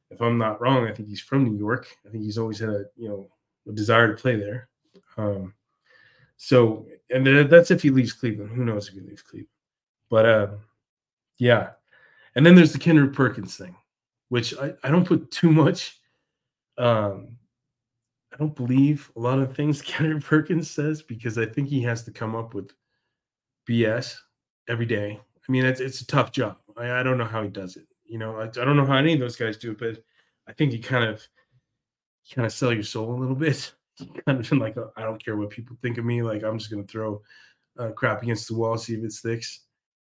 If 0.09 0.21
I'm 0.21 0.37
not 0.37 0.59
wrong, 0.59 0.87
I 0.87 0.91
think 0.91 1.07
he's 1.07 1.21
from 1.21 1.45
New 1.45 1.57
York. 1.57 1.87
I 2.05 2.09
think 2.09 2.23
he's 2.23 2.37
always 2.37 2.59
had 2.59 2.69
a 2.69 2.85
you 2.97 3.07
know 3.07 3.27
a 3.67 3.71
desire 3.71 4.07
to 4.07 4.21
play 4.21 4.35
there. 4.35 4.67
Um, 5.17 5.53
so, 6.37 6.87
and 7.09 7.25
that's 7.49 7.71
if 7.71 7.81
he 7.81 7.91
leaves 7.91 8.13
Cleveland. 8.13 8.51
Who 8.51 8.65
knows 8.65 8.87
if 8.87 8.95
he 8.95 9.01
leaves 9.01 9.21
Cleveland? 9.21 9.47
But 10.09 10.25
uh, 10.25 10.47
yeah. 11.37 11.69
And 12.35 12.45
then 12.45 12.55
there's 12.55 12.73
the 12.73 12.79
Kendrick 12.79 13.13
Perkins 13.13 13.57
thing, 13.57 13.75
which 14.29 14.57
I, 14.57 14.73
I 14.83 14.89
don't 14.89 15.05
put 15.05 15.31
too 15.31 15.51
much. 15.51 15.99
Um, 16.77 17.37
I 18.33 18.37
don't 18.37 18.55
believe 18.55 19.11
a 19.15 19.19
lot 19.19 19.39
of 19.39 19.55
things 19.55 19.81
Kendrick 19.83 20.23
Perkins 20.23 20.69
says 20.69 21.01
because 21.01 21.37
I 21.37 21.45
think 21.45 21.67
he 21.67 21.81
has 21.83 22.03
to 22.03 22.11
come 22.11 22.35
up 22.35 22.53
with 22.53 22.71
BS 23.67 24.15
every 24.67 24.85
day. 24.85 25.19
I 25.47 25.51
mean, 25.51 25.65
it's, 25.65 25.79
it's 25.79 26.01
a 26.01 26.07
tough 26.07 26.31
job. 26.31 26.57
I, 26.77 26.99
I 26.99 27.03
don't 27.03 27.17
know 27.17 27.25
how 27.25 27.43
he 27.43 27.49
does 27.49 27.75
it. 27.75 27.87
You 28.05 28.19
know, 28.19 28.37
I, 28.37 28.43
I 28.43 28.65
don't 28.65 28.77
know 28.77 28.85
how 28.85 28.97
any 28.97 29.13
of 29.13 29.19
those 29.19 29.35
guys 29.35 29.57
do 29.57 29.71
it, 29.71 29.79
but 29.79 30.03
I 30.47 30.53
think 30.53 30.73
you 30.73 30.79
kind 30.79 31.05
of 31.05 31.25
you 32.25 32.35
kind 32.35 32.45
of 32.45 32.53
sell 32.53 32.73
your 32.73 32.83
soul 32.83 33.13
a 33.13 33.19
little 33.19 33.35
bit 33.35 33.73
kind 34.25 34.39
of 34.39 34.51
like, 34.53 34.77
oh, 34.77 34.91
I 34.95 35.03
don't 35.03 35.23
care 35.23 35.37
what 35.37 35.49
people 35.49 35.77
think 35.81 35.97
of 35.97 36.05
me. 36.05 36.21
Like, 36.21 36.43
I'm 36.43 36.57
just 36.57 36.71
going 36.71 36.85
to 36.85 36.91
throw 36.91 37.21
uh, 37.79 37.89
crap 37.89 38.21
against 38.21 38.47
the 38.47 38.55
wall, 38.55 38.77
see 38.77 38.93
if 38.93 39.03
it 39.03 39.11
sticks. 39.11 39.61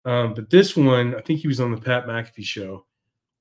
Um, 0.06 0.34
but 0.34 0.50
this 0.50 0.76
one, 0.76 1.16
I 1.16 1.22
think 1.22 1.40
he 1.40 1.48
was 1.48 1.60
on 1.60 1.72
the 1.72 1.82
Pat 1.82 2.06
McAfee 2.06 2.44
show, 2.44 2.86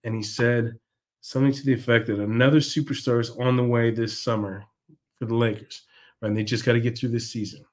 and 0.05 0.15
he 0.15 0.23
said 0.23 0.73
something 1.21 1.53
to 1.53 1.65
the 1.65 1.73
effect 1.73 2.07
that 2.07 2.21
another 2.21 2.59
superstar 2.59 3.21
is 3.21 3.31
on 3.31 3.57
the 3.57 3.65
way 3.65 3.91
this 3.91 4.23
summer 4.23 4.65
for 5.19 5.27
the 5.27 5.35
Lakers? 5.35 5.83
And 6.23 6.37
they 6.37 6.45
just 6.45 6.65
got 6.65 6.73
to 6.73 6.81
get 6.81 6.99
through 6.99 7.11
this 7.11 7.31
season. 7.31 7.65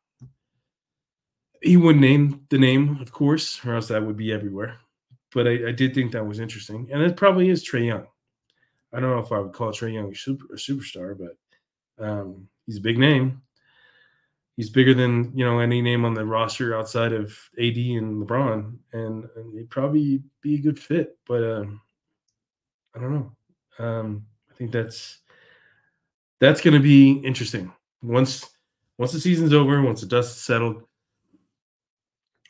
He 1.64 1.78
wouldn't 1.78 2.02
name 2.02 2.46
the 2.50 2.58
name, 2.58 3.00
of 3.02 3.12
course, 3.12 3.64
or 3.66 3.76
else 3.76 3.88
that 3.88 4.04
would 4.04 4.18
be 4.18 4.32
everywhere. 4.32 4.78
But 5.34 5.48
I, 5.48 5.70
I 5.70 5.72
did 5.72 5.96
think 5.96 6.12
that 6.12 6.28
was 6.28 6.40
interesting, 6.40 6.90
and 6.92 7.02
it 7.02 7.18
probably 7.18 7.50
is 7.50 7.64
Trae 7.64 7.88
Young. 7.88 8.06
I 8.94 9.00
don't 9.00 9.10
know 9.10 9.20
if 9.20 9.32
I 9.32 9.40
would 9.40 9.54
call 9.54 9.72
Trae 9.72 9.94
Young 9.94 10.12
a, 10.12 10.16
super, 10.16 10.54
a 10.54 10.58
superstar, 10.58 11.18
but 11.18 12.06
um, 12.06 12.48
He's 12.66 12.78
a 12.78 12.82
big 12.82 12.98
name. 12.98 13.42
He's 14.56 14.70
bigger 14.70 14.94
than 14.94 15.32
you 15.36 15.44
know 15.44 15.60
any 15.60 15.82
name 15.82 16.06
on 16.06 16.14
the 16.14 16.26
roster 16.26 16.78
outside 16.78 17.12
of 17.12 17.38
AD 17.58 17.76
and 17.76 18.24
LeBron, 18.24 18.78
and, 18.94 19.28
and 19.36 19.54
he'd 19.54 19.70
probably 19.70 20.22
be 20.42 20.56
a 20.56 20.62
good 20.62 20.80
fit. 20.80 21.18
But 21.28 21.44
um, 21.44 21.82
I 22.96 23.00
don't 23.00 23.14
know. 23.14 23.84
Um, 23.84 24.26
I 24.52 24.54
think 24.54 24.72
that's 24.72 25.20
that's 26.40 26.62
going 26.62 26.76
to 26.76 26.80
be 26.80 27.14
interesting 27.26 27.72
once 28.04 28.48
once 29.00 29.12
the 29.12 29.20
season's 29.20 29.54
over, 29.54 29.82
once 29.82 30.02
the 30.02 30.08
dust 30.08 30.46
settled, 30.46 30.84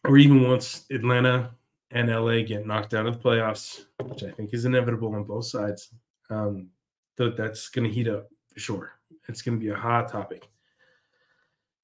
or 0.05 0.17
even 0.17 0.47
once 0.47 0.85
Atlanta 0.91 1.51
and 1.91 2.09
LA 2.09 2.41
get 2.41 2.65
knocked 2.65 2.93
out 2.93 3.05
of 3.05 3.21
the 3.21 3.29
playoffs, 3.29 3.85
which 4.01 4.23
I 4.23 4.31
think 4.31 4.53
is 4.53 4.65
inevitable 4.65 5.13
on 5.15 5.23
both 5.23 5.45
sides. 5.45 5.89
Um, 6.29 6.69
th- 7.17 7.35
that's 7.37 7.69
going 7.69 7.87
to 7.87 7.93
heat 7.93 8.07
up 8.07 8.29
for 8.51 8.59
sure. 8.59 8.91
It's 9.27 9.41
going 9.41 9.59
to 9.59 9.63
be 9.63 9.71
a 9.71 9.75
hot 9.75 10.11
topic. 10.11 10.47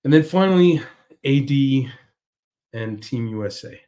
And 0.04 0.12
then 0.12 0.24
finally, 0.24 0.82
AD 1.26 1.92
and 2.74 3.02
Team 3.04 3.28
USA, 3.28 3.80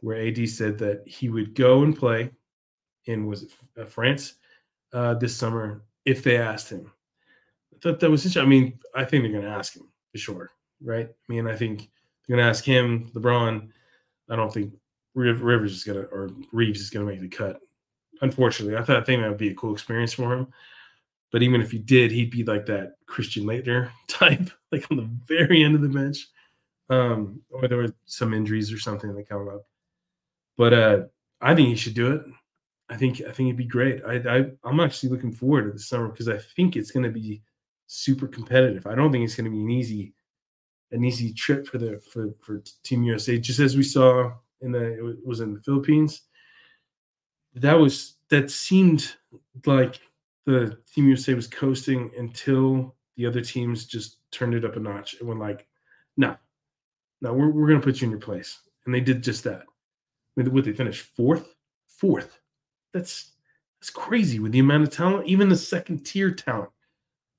where 0.00 0.26
AD 0.26 0.48
said 0.48 0.78
that 0.78 1.06
he 1.06 1.28
would 1.28 1.54
go 1.54 1.82
and 1.82 1.96
play 1.96 2.30
in 3.06 3.26
was 3.26 3.44
it 3.44 3.50
uh, 3.78 3.84
France 3.84 4.34
uh, 4.92 5.14
this 5.14 5.36
summer 5.36 5.82
if 6.04 6.22
they 6.22 6.36
asked 6.38 6.70
him. 6.70 6.90
I 7.74 7.78
thought 7.82 8.00
that 8.00 8.10
was 8.10 8.24
interesting. 8.24 8.42
I 8.42 8.46
mean, 8.46 8.78
I 8.94 9.04
think 9.04 9.22
they're 9.22 9.32
going 9.32 9.44
to 9.44 9.50
ask 9.50 9.76
him 9.76 9.88
for 10.12 10.18
sure, 10.18 10.50
right? 10.82 11.08
I 11.08 11.32
mean, 11.32 11.46
I 11.46 11.56
think 11.56 11.90
going 12.30 12.44
to 12.44 12.48
ask 12.48 12.64
him, 12.64 13.10
LeBron. 13.14 13.68
I 14.28 14.36
don't 14.36 14.52
think 14.52 14.72
Rivers 15.14 15.72
is 15.72 15.84
to 15.84 16.02
or 16.06 16.30
Reaves 16.52 16.80
is 16.80 16.90
to 16.90 17.04
make 17.04 17.20
the 17.20 17.28
cut. 17.28 17.60
Unfortunately, 18.22 18.76
I 18.76 18.82
thought 18.82 18.96
I 18.96 19.04
think 19.04 19.22
that 19.22 19.28
would 19.28 19.38
be 19.38 19.50
a 19.50 19.54
cool 19.54 19.72
experience 19.72 20.12
for 20.12 20.32
him. 20.32 20.46
But 21.32 21.42
even 21.42 21.60
if 21.60 21.70
he 21.70 21.78
did, 21.78 22.10
he'd 22.10 22.30
be 22.30 22.44
like 22.44 22.66
that 22.66 22.94
Christian 23.06 23.44
Laettner 23.44 23.90
type, 24.08 24.50
like 24.72 24.86
on 24.90 24.96
the 24.96 25.10
very 25.26 25.62
end 25.64 25.74
of 25.74 25.82
the 25.82 25.88
bench, 25.88 26.28
um, 26.88 27.40
or 27.50 27.66
there 27.66 27.78
were 27.78 27.94
some 28.06 28.34
injuries 28.34 28.72
or 28.72 28.78
something 28.78 29.14
that 29.14 29.28
come 29.28 29.48
up. 29.48 29.66
But 30.56 30.74
uh, 30.74 31.00
I 31.40 31.54
think 31.54 31.68
he 31.68 31.76
should 31.76 31.94
do 31.94 32.12
it. 32.12 32.22
I 32.88 32.96
think 32.96 33.20
I 33.20 33.32
think 33.32 33.48
it'd 33.48 33.56
be 33.56 33.64
great. 33.64 34.02
I, 34.04 34.14
I 34.16 34.44
I'm 34.64 34.80
actually 34.80 35.10
looking 35.10 35.32
forward 35.32 35.66
to 35.66 35.72
the 35.72 35.78
summer 35.78 36.08
because 36.08 36.28
I 36.28 36.38
think 36.56 36.76
it's 36.76 36.90
going 36.90 37.04
to 37.04 37.10
be 37.10 37.42
super 37.86 38.26
competitive. 38.26 38.86
I 38.86 38.94
don't 38.94 39.12
think 39.12 39.24
it's 39.24 39.36
going 39.36 39.44
to 39.44 39.50
be 39.50 39.62
an 39.62 39.70
easy 39.70 40.12
an 40.92 41.04
easy 41.04 41.32
trip 41.32 41.66
for 41.66 41.78
the 41.78 41.98
for 41.98 42.34
for 42.40 42.62
Team 42.82 43.02
USA. 43.04 43.38
Just 43.38 43.60
as 43.60 43.76
we 43.76 43.82
saw 43.82 44.32
in 44.60 44.72
the 44.72 45.10
it 45.10 45.26
was 45.26 45.40
in 45.40 45.54
the 45.54 45.60
Philippines, 45.60 46.22
that 47.54 47.74
was 47.74 48.16
that 48.28 48.50
seemed 48.50 49.14
like 49.66 50.00
the 50.46 50.78
Team 50.92 51.08
USA 51.08 51.34
was 51.34 51.46
coasting 51.46 52.10
until 52.18 52.94
the 53.16 53.26
other 53.26 53.40
teams 53.40 53.84
just 53.86 54.18
turned 54.30 54.54
it 54.54 54.64
up 54.64 54.76
a 54.76 54.80
notch 54.80 55.16
and 55.18 55.28
went 55.28 55.40
like, 55.40 55.66
"No, 56.16 56.36
no, 57.20 57.32
we're 57.32 57.50
we're 57.50 57.68
going 57.68 57.80
to 57.80 57.84
put 57.84 58.00
you 58.00 58.06
in 58.06 58.10
your 58.10 58.20
place," 58.20 58.60
and 58.86 58.94
they 58.94 59.00
did 59.00 59.22
just 59.22 59.44
that. 59.44 59.64
What 60.34 60.64
they 60.64 60.72
finished 60.72 61.02
fourth, 61.02 61.54
fourth. 61.86 62.38
That's 62.94 63.32
that's 63.80 63.90
crazy 63.90 64.38
with 64.38 64.52
the 64.52 64.58
amount 64.58 64.84
of 64.84 64.90
talent, 64.90 65.26
even 65.26 65.48
the 65.48 65.56
second 65.56 66.04
tier 66.04 66.30
talent 66.30 66.70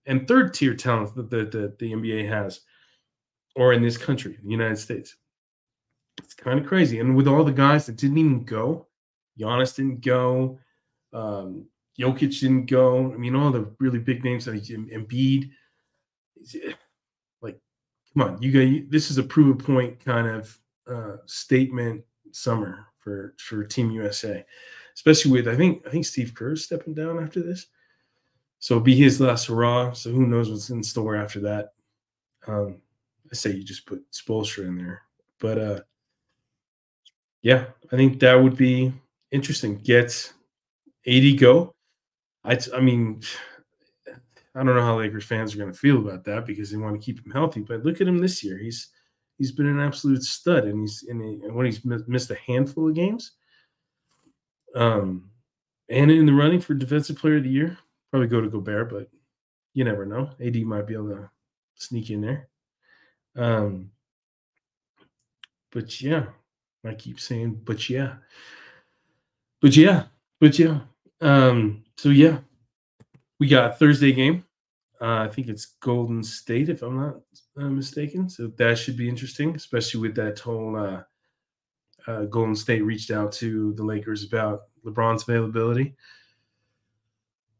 and 0.05 0.27
third 0.27 0.53
tier 0.53 0.73
talent 0.73 1.15
that 1.15 1.29
the, 1.29 1.45
the, 1.45 1.75
the 1.79 1.93
NBA 1.93 2.27
has, 2.27 2.61
or 3.55 3.73
in 3.73 3.81
this 3.81 3.97
country, 3.97 4.37
the 4.43 4.49
United 4.49 4.77
States. 4.77 5.15
It's 6.23 6.33
kind 6.33 6.59
of 6.59 6.65
crazy. 6.65 6.99
And 6.99 7.15
with 7.15 7.27
all 7.27 7.43
the 7.43 7.51
guys 7.51 7.85
that 7.85 7.97
didn't 7.97 8.17
even 8.17 8.43
go, 8.43 8.87
Giannis 9.39 9.75
didn't 9.75 10.01
go, 10.01 10.59
um, 11.13 11.65
Jokic 11.99 12.39
didn't 12.39 12.65
go. 12.65 13.11
I 13.13 13.17
mean, 13.17 13.35
all 13.35 13.51
the 13.51 13.73
really 13.79 13.99
big 13.99 14.23
names 14.23 14.47
like 14.47 14.61
Embiid. 14.63 15.51
Like, 17.41 17.59
come 18.13 18.23
on, 18.23 18.41
you 18.41 18.51
got 18.51 18.91
this 18.91 19.11
is 19.11 19.17
a 19.17 19.23
prove 19.23 19.59
a 19.59 19.63
point 19.63 20.03
kind 20.03 20.27
of 20.27 20.59
uh, 20.87 21.17
statement 21.25 22.03
summer 22.31 22.87
for 22.99 23.35
for 23.37 23.63
Team 23.63 23.91
USA 23.91 24.45
especially 24.95 25.31
with 25.31 25.47
I 25.47 25.55
think 25.55 25.85
I 25.87 25.89
think 25.89 26.05
Steve 26.05 26.33
Kerr's 26.33 26.63
stepping 26.63 26.93
down 26.93 27.23
after 27.23 27.41
this. 27.41 27.67
So 28.59 28.75
it'll 28.75 28.83
be 28.83 28.95
his 28.95 29.19
last 29.19 29.47
hurrah. 29.47 29.93
So 29.93 30.11
who 30.11 30.27
knows 30.27 30.49
what's 30.49 30.69
in 30.69 30.83
store 30.83 31.15
after 31.15 31.39
that. 31.41 31.73
Um, 32.47 32.81
I 33.31 33.35
say 33.35 33.51
you 33.51 33.63
just 33.63 33.85
put 33.85 34.03
Spoelstra 34.11 34.65
in 34.65 34.77
there. 34.77 35.01
But 35.39 35.57
uh 35.57 35.79
yeah, 37.41 37.65
I 37.91 37.95
think 37.95 38.19
that 38.19 38.35
would 38.35 38.55
be 38.55 38.93
interesting. 39.31 39.77
Get 39.77 40.31
AD 41.07 41.39
go. 41.39 41.73
I 42.43 42.59
I 42.75 42.79
mean 42.79 43.21
I 44.53 44.63
don't 44.63 44.75
know 44.75 44.81
how 44.81 44.99
Lakers 44.99 45.23
fans 45.23 45.55
are 45.55 45.57
going 45.57 45.71
to 45.71 45.77
feel 45.77 45.97
about 45.97 46.25
that 46.25 46.45
because 46.45 46.69
they 46.69 46.77
want 46.77 46.99
to 46.99 47.05
keep 47.05 47.25
him 47.25 47.31
healthy. 47.31 47.61
But 47.61 47.85
look 47.85 48.01
at 48.01 48.07
him 48.07 48.17
this 48.17 48.43
year; 48.43 48.57
he's 48.57 48.89
he's 49.37 49.53
been 49.53 49.67
an 49.67 49.79
absolute 49.79 50.23
stud, 50.23 50.65
and 50.65 50.81
he's 50.81 51.03
in 51.07 51.21
a, 51.21 51.47
and 51.47 51.55
when 51.55 51.65
he's 51.65 51.85
missed 51.85 52.31
a 52.31 52.35
handful 52.35 52.89
of 52.89 52.93
games, 52.93 53.31
um, 54.75 55.29
and 55.89 56.11
in 56.11 56.25
the 56.25 56.33
running 56.33 56.59
for 56.59 56.73
defensive 56.73 57.17
player 57.17 57.37
of 57.37 57.43
the 57.43 57.49
year, 57.49 57.77
probably 58.09 58.27
go 58.27 58.41
to 58.41 58.49
Gobert, 58.49 58.89
but 58.89 59.07
you 59.73 59.83
never 59.83 60.05
know. 60.05 60.29
AD 60.45 60.55
might 60.63 60.85
be 60.85 60.93
able 60.93 61.09
to 61.09 61.29
sneak 61.75 62.09
in 62.09 62.21
there. 62.21 62.49
Um, 63.35 63.91
but 65.71 66.01
yeah, 66.01 66.25
I 66.85 66.93
keep 66.93 67.19
saying, 67.19 67.61
but 67.63 67.89
yeah, 67.89 68.15
but 69.61 69.75
yeah, 69.77 70.05
but 70.39 70.57
yeah. 70.59 70.81
Um, 71.21 71.83
so 71.97 72.09
yeah, 72.09 72.39
we 73.39 73.47
got 73.47 73.79
Thursday 73.79 74.11
game. 74.11 74.43
Uh, 74.99 75.23
I 75.23 75.27
think 75.27 75.47
it's 75.47 75.65
Golden 75.79 76.23
State, 76.23 76.69
if 76.69 76.83
I'm 76.83 76.97
not 76.97 77.15
uh, 77.57 77.69
mistaken. 77.69 78.29
So 78.29 78.47
that 78.57 78.77
should 78.77 78.97
be 78.97 79.09
interesting, 79.09 79.55
especially 79.55 80.01
with 80.01 80.15
that 80.15 80.37
whole 80.37 80.75
uh, 80.75 81.01
uh, 82.05 82.25
Golden 82.25 82.55
State 82.55 82.83
reached 82.83 83.09
out 83.09 83.31
to 83.33 83.73
the 83.73 83.83
Lakers 83.83 84.23
about 84.23 84.63
LeBron's 84.85 85.23
availability, 85.23 85.95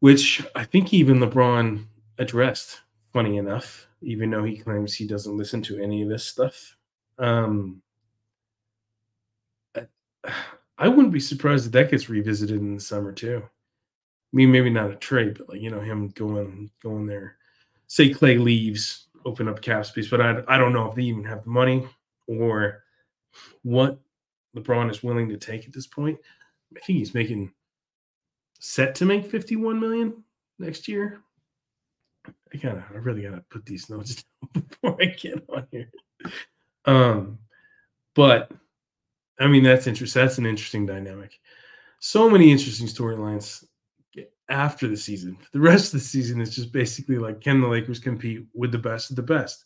which 0.01 0.45
I 0.55 0.65
think 0.65 0.93
even 0.93 1.19
LeBron 1.19 1.85
addressed. 2.19 2.81
Funny 3.11 3.37
enough, 3.37 3.87
even 4.01 4.31
though 4.31 4.43
he 4.43 4.57
claims 4.57 4.93
he 4.93 5.07
doesn't 5.07 5.37
listen 5.37 5.61
to 5.63 5.81
any 5.81 6.01
of 6.01 6.09
this 6.09 6.25
stuff. 6.25 6.75
Um, 7.17 7.81
I, 9.75 9.85
I 10.77 10.87
wouldn't 10.87 11.13
be 11.13 11.19
surprised 11.19 11.67
if 11.67 11.71
that 11.73 11.91
gets 11.91 12.09
revisited 12.09 12.59
in 12.59 12.75
the 12.75 12.81
summer 12.81 13.11
too. 13.11 13.43
I 13.43 14.35
mean, 14.35 14.51
maybe 14.51 14.69
not 14.69 14.89
a 14.89 14.95
trade, 14.95 15.37
but 15.37 15.49
like 15.49 15.61
you 15.61 15.69
know, 15.69 15.79
him 15.79 16.09
going 16.09 16.71
going 16.81 17.05
there. 17.05 17.35
Say 17.87 18.13
Clay 18.13 18.37
leaves, 18.37 19.07
open 19.25 19.47
up 19.47 19.61
cap 19.61 19.85
space, 19.85 20.09
but 20.09 20.21
I 20.21 20.41
I 20.47 20.57
don't 20.57 20.73
know 20.73 20.89
if 20.89 20.95
they 20.95 21.03
even 21.03 21.23
have 21.25 21.43
the 21.43 21.49
money 21.49 21.87
or 22.27 22.83
what 23.63 23.99
LeBron 24.55 24.89
is 24.89 25.03
willing 25.03 25.29
to 25.29 25.37
take 25.37 25.65
at 25.65 25.73
this 25.73 25.87
point. 25.87 26.17
I 26.75 26.79
think 26.79 26.99
he's 26.99 27.13
making 27.13 27.51
set 28.59 28.95
to 28.95 29.05
make 29.05 29.29
51 29.29 29.79
million 29.79 30.23
next 30.59 30.87
year. 30.87 31.21
I 32.53 32.57
gotta, 32.57 32.85
I 32.93 32.97
really 32.97 33.23
gotta 33.23 33.43
put 33.49 33.65
these 33.65 33.89
notes 33.89 34.23
down 34.53 34.63
before 34.69 34.97
I 35.01 35.05
get 35.05 35.43
on 35.49 35.67
here. 35.71 35.91
Um, 36.85 37.39
but 38.15 38.51
I 39.39 39.47
mean, 39.47 39.63
that's 39.63 39.87
interesting. 39.87 40.21
That's 40.21 40.37
an 40.37 40.45
interesting 40.45 40.85
dynamic. 40.85 41.39
So 41.99 42.29
many 42.29 42.51
interesting 42.51 42.87
storylines 42.87 43.63
after 44.49 44.87
the 44.87 44.97
season. 44.97 45.37
The 45.53 45.59
rest 45.59 45.93
of 45.93 45.99
the 45.99 46.05
season 46.05 46.41
is 46.41 46.55
just 46.55 46.71
basically 46.71 47.17
like, 47.17 47.41
can 47.41 47.61
the 47.61 47.67
Lakers 47.67 47.99
compete 47.99 48.45
with 48.53 48.71
the 48.71 48.77
best 48.77 49.09
of 49.09 49.15
the 49.15 49.23
best? 49.23 49.65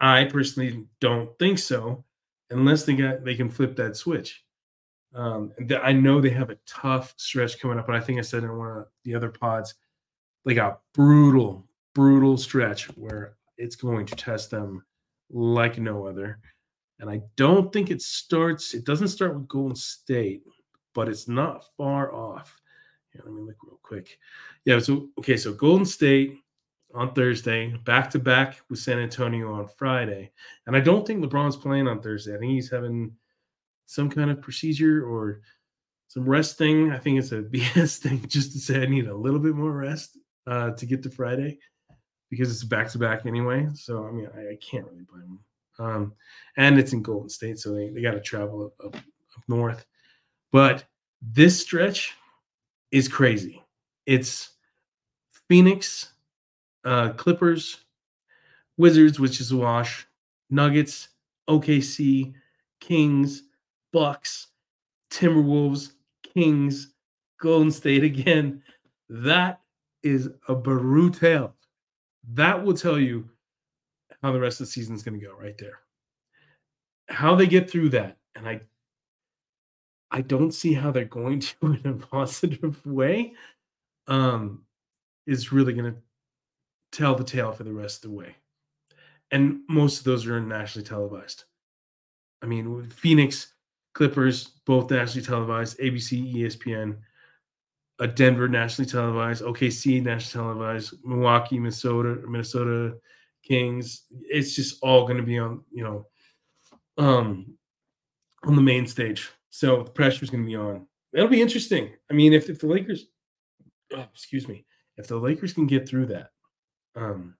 I 0.00 0.24
personally 0.24 0.86
don't 1.00 1.36
think 1.38 1.58
so 1.58 2.04
unless 2.50 2.84
they 2.84 2.94
got 2.94 3.24
they 3.24 3.34
can 3.34 3.50
flip 3.50 3.76
that 3.76 3.96
switch. 3.96 4.44
Um, 5.14 5.52
I 5.82 5.92
know 5.92 6.20
they 6.20 6.30
have 6.30 6.50
a 6.50 6.58
tough 6.66 7.14
stretch 7.16 7.58
coming 7.58 7.78
up, 7.78 7.88
and 7.88 7.96
I 7.96 8.00
think 8.00 8.18
I 8.18 8.22
said 8.22 8.44
in 8.44 8.56
one 8.56 8.78
of 8.78 8.86
the 9.04 9.14
other 9.14 9.30
pods, 9.30 9.74
like 10.44 10.58
a 10.58 10.78
brutal, 10.94 11.66
brutal 11.98 12.36
stretch 12.36 12.84
where 12.96 13.34
it's 13.56 13.74
going 13.74 14.06
to 14.06 14.14
test 14.14 14.52
them 14.52 14.84
like 15.30 15.78
no 15.78 16.06
other. 16.06 16.38
And 17.00 17.10
I 17.10 17.22
don't 17.34 17.72
think 17.72 17.90
it 17.90 18.00
starts. 18.00 18.72
It 18.72 18.84
doesn't 18.84 19.08
start 19.08 19.34
with 19.34 19.48
Golden 19.48 19.74
State, 19.74 20.44
but 20.94 21.08
it's 21.08 21.26
not 21.26 21.64
far 21.76 22.14
off. 22.14 22.56
Here, 23.10 23.22
let 23.24 23.34
me 23.34 23.42
look 23.42 23.56
real 23.64 23.80
quick. 23.82 24.16
Yeah. 24.64 24.78
So 24.78 25.08
okay. 25.18 25.36
So 25.36 25.52
Golden 25.52 25.84
State, 25.84 26.36
on 26.94 27.14
Thursday, 27.14 27.76
back 27.84 28.10
to 28.10 28.20
back 28.20 28.60
with 28.70 28.78
San 28.78 29.00
Antonio 29.00 29.52
on 29.52 29.66
Friday. 29.66 30.30
And 30.68 30.76
I 30.76 30.80
don't 30.80 31.04
think 31.04 31.24
LeBron's 31.24 31.56
playing 31.56 31.88
on 31.88 32.00
Thursday. 32.00 32.36
I 32.36 32.38
think 32.38 32.52
he's 32.52 32.70
having 32.70 33.10
some 33.86 34.08
kind 34.08 34.30
of 34.30 34.40
procedure 34.40 35.04
or 35.04 35.40
some 36.06 36.24
rest 36.24 36.58
thing. 36.58 36.92
I 36.92 36.98
think 36.98 37.18
it's 37.18 37.32
a 37.32 37.42
BS 37.42 37.98
thing 37.98 38.24
just 38.28 38.52
to 38.52 38.60
say 38.60 38.82
I 38.82 38.86
need 38.86 39.08
a 39.08 39.16
little 39.16 39.40
bit 39.40 39.56
more 39.56 39.72
rest 39.72 40.16
uh, 40.46 40.70
to 40.70 40.86
get 40.86 41.02
to 41.02 41.10
Friday 41.10 41.58
because 42.30 42.50
it's 42.50 42.64
back 42.64 42.90
to 42.90 42.98
back 42.98 43.26
anyway. 43.26 43.68
So, 43.74 44.06
I 44.06 44.10
mean, 44.10 44.28
I, 44.36 44.52
I 44.52 44.56
can't 44.56 44.86
really 44.86 45.04
blame 45.10 45.22
them. 45.22 45.40
Um, 45.78 46.12
and 46.56 46.78
it's 46.78 46.92
in 46.92 47.02
Golden 47.02 47.28
State, 47.28 47.58
so 47.58 47.72
they, 47.72 47.88
they 47.90 48.02
got 48.02 48.12
to 48.12 48.20
travel 48.20 48.66
up, 48.66 48.86
up, 48.86 48.96
up 48.96 49.42
north. 49.46 49.86
But 50.50 50.84
this 51.22 51.60
stretch 51.60 52.14
is 52.90 53.08
crazy. 53.08 53.62
It's 54.06 54.50
Phoenix, 55.48 56.12
uh, 56.84 57.10
Clippers, 57.10 57.84
Wizards, 58.76 59.20
which 59.20 59.40
is 59.40 59.52
a 59.52 59.56
wash, 59.56 60.06
Nuggets, 60.50 61.08
OKC, 61.48 62.32
Kings, 62.80 63.44
Bucks, 63.92 64.48
Timberwolves, 65.10 65.92
Kings, 66.22 66.92
Golden 67.40 67.70
State 67.70 68.04
again. 68.12 68.62
That 69.08 69.60
is 70.02 70.28
a 70.48 70.54
brutal. 70.54 71.54
That 72.32 72.64
will 72.64 72.74
tell 72.74 72.98
you 72.98 73.28
how 74.22 74.32
the 74.32 74.40
rest 74.40 74.60
of 74.60 74.66
the 74.66 74.72
season 74.72 74.94
is 74.94 75.02
going 75.02 75.18
to 75.18 75.26
go 75.26 75.34
right 75.34 75.56
there. 75.58 75.80
How 77.08 77.34
they 77.34 77.46
get 77.46 77.70
through 77.70 77.90
that, 77.90 78.18
and 78.34 78.48
I 78.48 78.60
I 80.10 80.22
don't 80.22 80.52
see 80.52 80.72
how 80.72 80.90
they're 80.90 81.04
going 81.04 81.40
to 81.40 81.78
in 81.84 81.86
a 81.86 81.94
positive 81.94 82.84
way. 82.86 83.34
Um, 84.06 84.64
is 85.26 85.52
really 85.52 85.74
going 85.74 85.92
to 85.92 86.00
tell 86.90 87.14
the 87.14 87.22
tale 87.22 87.52
for 87.52 87.64
the 87.64 87.72
rest 87.72 88.02
of 88.02 88.10
the 88.10 88.16
way. 88.16 88.34
And 89.30 89.60
most 89.68 89.98
of 89.98 90.04
those 90.04 90.26
are 90.26 90.40
nationally 90.40 90.86
televised. 90.86 91.44
I 92.42 92.46
mean, 92.46 92.88
Phoenix, 92.88 93.52
Clippers, 93.92 94.52
both 94.64 94.90
nationally 94.90 95.26
televised, 95.26 95.78
ABC, 95.78 96.34
ESPN, 96.34 96.96
a 98.00 98.06
Denver 98.06 98.48
nationally 98.48 98.88
televised, 98.88 99.42
OKC 99.42 100.02
nationally 100.02 100.46
televised, 100.46 100.94
Milwaukee, 101.04 101.58
Minnesota, 101.58 102.20
Minnesota 102.28 102.96
Kings. 103.42 104.04
It's 104.22 104.54
just 104.54 104.78
all 104.82 105.02
going 105.02 105.16
to 105.16 105.22
be 105.22 105.38
on, 105.38 105.64
you 105.72 105.82
know, 105.82 106.06
um, 106.96 107.54
on 108.44 108.56
the 108.56 108.62
main 108.62 108.86
stage. 108.86 109.30
So 109.50 109.82
the 109.82 109.90
pressure 109.90 110.24
is 110.24 110.30
going 110.30 110.44
to 110.44 110.48
be 110.48 110.56
on. 110.56 110.86
It'll 111.12 111.28
be 111.28 111.42
interesting. 111.42 111.90
I 112.10 112.14
mean, 112.14 112.32
if, 112.32 112.48
if 112.48 112.60
the 112.60 112.66
Lakers, 112.66 113.06
oh, 113.94 114.06
excuse 114.12 114.46
me, 114.46 114.64
if 114.96 115.08
the 115.08 115.16
Lakers 115.16 115.52
can 115.52 115.66
get 115.66 115.88
through 115.88 116.06
that, 116.06 116.30
um, 116.94 117.34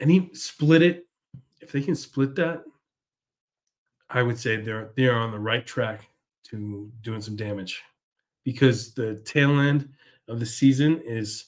and 0.00 0.10
he 0.10 0.30
split 0.32 0.82
it, 0.82 1.06
if 1.60 1.70
they 1.72 1.80
can 1.80 1.94
split 1.94 2.34
that, 2.36 2.64
I 4.10 4.22
would 4.22 4.38
say 4.38 4.56
they're 4.56 4.90
they're 4.96 5.16
on 5.16 5.32
the 5.32 5.38
right 5.38 5.64
track 5.64 6.06
to 6.50 6.90
doing 7.02 7.20
some 7.20 7.36
damage 7.36 7.82
because 8.44 8.94
the 8.94 9.16
tail 9.24 9.58
end 9.60 9.88
of 10.28 10.40
the 10.40 10.46
season 10.46 11.00
is 11.04 11.46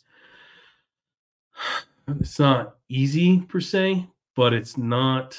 it's 2.08 2.38
not 2.38 2.76
easy 2.88 3.40
per 3.40 3.60
se, 3.60 4.06
but 4.34 4.52
it's 4.52 4.76
not 4.76 5.36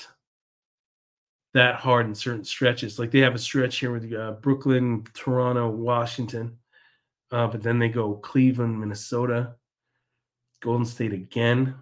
that 1.54 1.76
hard 1.76 2.06
in 2.06 2.15
certain 2.15 2.43
stretches. 2.43 3.00
Like 3.00 3.12
they 3.12 3.20
have 3.20 3.36
a 3.36 3.39
stretch 3.39 3.80
here 3.80 3.91
with 3.91 4.13
uh, 4.13 4.34
Brooklyn, 4.41 5.06
Toronto, 5.13 5.70
Washington, 5.70 6.58
uh, 7.32 7.48
but 7.48 7.63
then 7.63 7.80
they 7.80 7.89
go 7.89 8.15
Cleveland, 8.15 8.80
Minnesota, 8.80 9.56
Golden 10.62 10.86
State 10.86 11.13
again. 11.13 11.76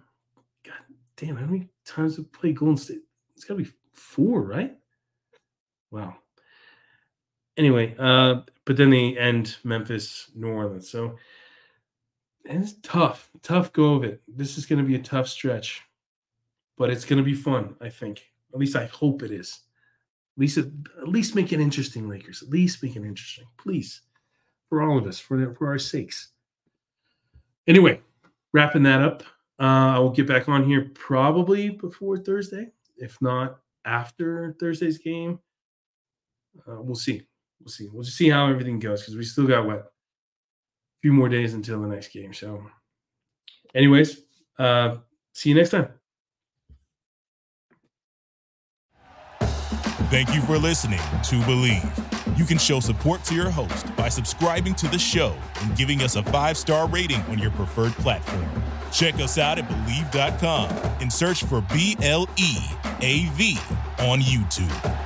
God 0.64 0.74
damn, 1.16 1.36
how 1.36 1.46
many 1.46 1.68
times 1.84 2.16
have 2.16 2.24
we 2.24 2.38
played 2.38 2.56
Golden 2.56 2.76
State? 2.76 3.02
It's 3.34 3.44
got 3.44 3.58
to 3.58 3.64
be 3.64 3.70
four, 3.92 4.42
right? 4.42 4.76
Wow. 5.90 6.16
Anyway, 7.56 7.94
uh, 7.98 8.42
but 8.66 8.76
then 8.76 8.90
they 8.90 9.16
end 9.16 9.56
Memphis, 9.64 10.30
New 10.34 10.48
Orleans. 10.48 10.90
So 10.90 11.16
it's 12.44 12.74
tough, 12.82 13.30
tough 13.42 13.72
go 13.72 13.94
of 13.94 14.04
it. 14.04 14.22
This 14.28 14.58
is 14.58 14.66
going 14.66 14.80
to 14.80 14.86
be 14.86 14.96
a 14.96 15.02
tough 15.02 15.28
stretch, 15.28 15.82
but 16.76 16.90
it's 16.90 17.04
going 17.04 17.18
to 17.18 17.24
be 17.24 17.34
fun. 17.34 17.74
I 17.80 17.88
think. 17.88 18.22
At 18.52 18.60
least 18.60 18.76
I 18.76 18.86
hope 18.86 19.22
it 19.22 19.30
is. 19.30 19.60
At 20.36 20.40
least, 20.40 20.58
at 20.58 21.08
least 21.08 21.34
make 21.34 21.52
it 21.52 21.60
interesting, 21.60 22.08
Lakers. 22.08 22.42
At 22.42 22.50
least 22.50 22.82
make 22.82 22.96
it 22.96 23.04
interesting, 23.04 23.44
please, 23.58 24.02
for 24.68 24.82
all 24.82 24.98
of 24.98 25.06
us, 25.06 25.18
for 25.18 25.54
for 25.54 25.68
our 25.68 25.78
sakes. 25.78 26.28
Anyway, 27.66 28.00
wrapping 28.52 28.82
that 28.84 29.02
up. 29.02 29.22
Uh, 29.58 29.94
I 29.96 29.98
will 29.98 30.10
get 30.10 30.26
back 30.26 30.48
on 30.48 30.64
here 30.64 30.90
probably 30.94 31.70
before 31.70 32.18
Thursday, 32.18 32.70
if 32.98 33.16
not 33.22 33.60
after 33.84 34.54
Thursday's 34.60 34.98
game. 34.98 35.38
Uh, 36.68 36.82
we'll 36.82 36.94
see. 36.94 37.22
We'll 37.60 37.68
see. 37.68 37.88
We'll 37.92 38.04
just 38.04 38.16
see 38.16 38.28
how 38.28 38.48
everything 38.48 38.78
goes 38.78 39.02
because 39.02 39.16
we 39.16 39.24
still 39.24 39.46
got 39.46 39.66
what 39.66 39.78
a 39.78 39.84
few 41.02 41.12
more 41.12 41.28
days 41.28 41.54
until 41.54 41.80
the 41.80 41.88
next 41.88 42.08
game. 42.08 42.32
So, 42.32 42.62
anyways, 43.74 44.20
uh, 44.58 44.96
see 45.32 45.50
you 45.50 45.54
next 45.54 45.70
time. 45.70 45.88
Thank 50.08 50.32
you 50.32 50.40
for 50.42 50.56
listening 50.56 51.00
to 51.00 51.34
Bleav. 51.40 52.38
You 52.38 52.44
can 52.44 52.58
show 52.58 52.80
support 52.80 53.24
to 53.24 53.34
your 53.34 53.50
host 53.50 53.94
by 53.96 54.08
subscribing 54.08 54.74
to 54.76 54.88
the 54.88 54.98
show 54.98 55.34
and 55.62 55.76
giving 55.76 56.02
us 56.02 56.16
a 56.16 56.22
five 56.22 56.56
star 56.56 56.86
rating 56.88 57.20
on 57.22 57.38
your 57.38 57.50
preferred 57.52 57.92
platform. 57.94 58.46
Check 58.92 59.14
us 59.16 59.36
out 59.36 59.58
at 59.58 59.68
Bleav.com 59.68 60.70
and 61.00 61.12
search 61.12 61.44
for 61.44 61.60
B 61.72 61.96
L 62.02 62.28
E 62.36 62.56
A 63.00 63.26
V 63.30 63.58
on 63.98 64.20
YouTube. 64.20 65.05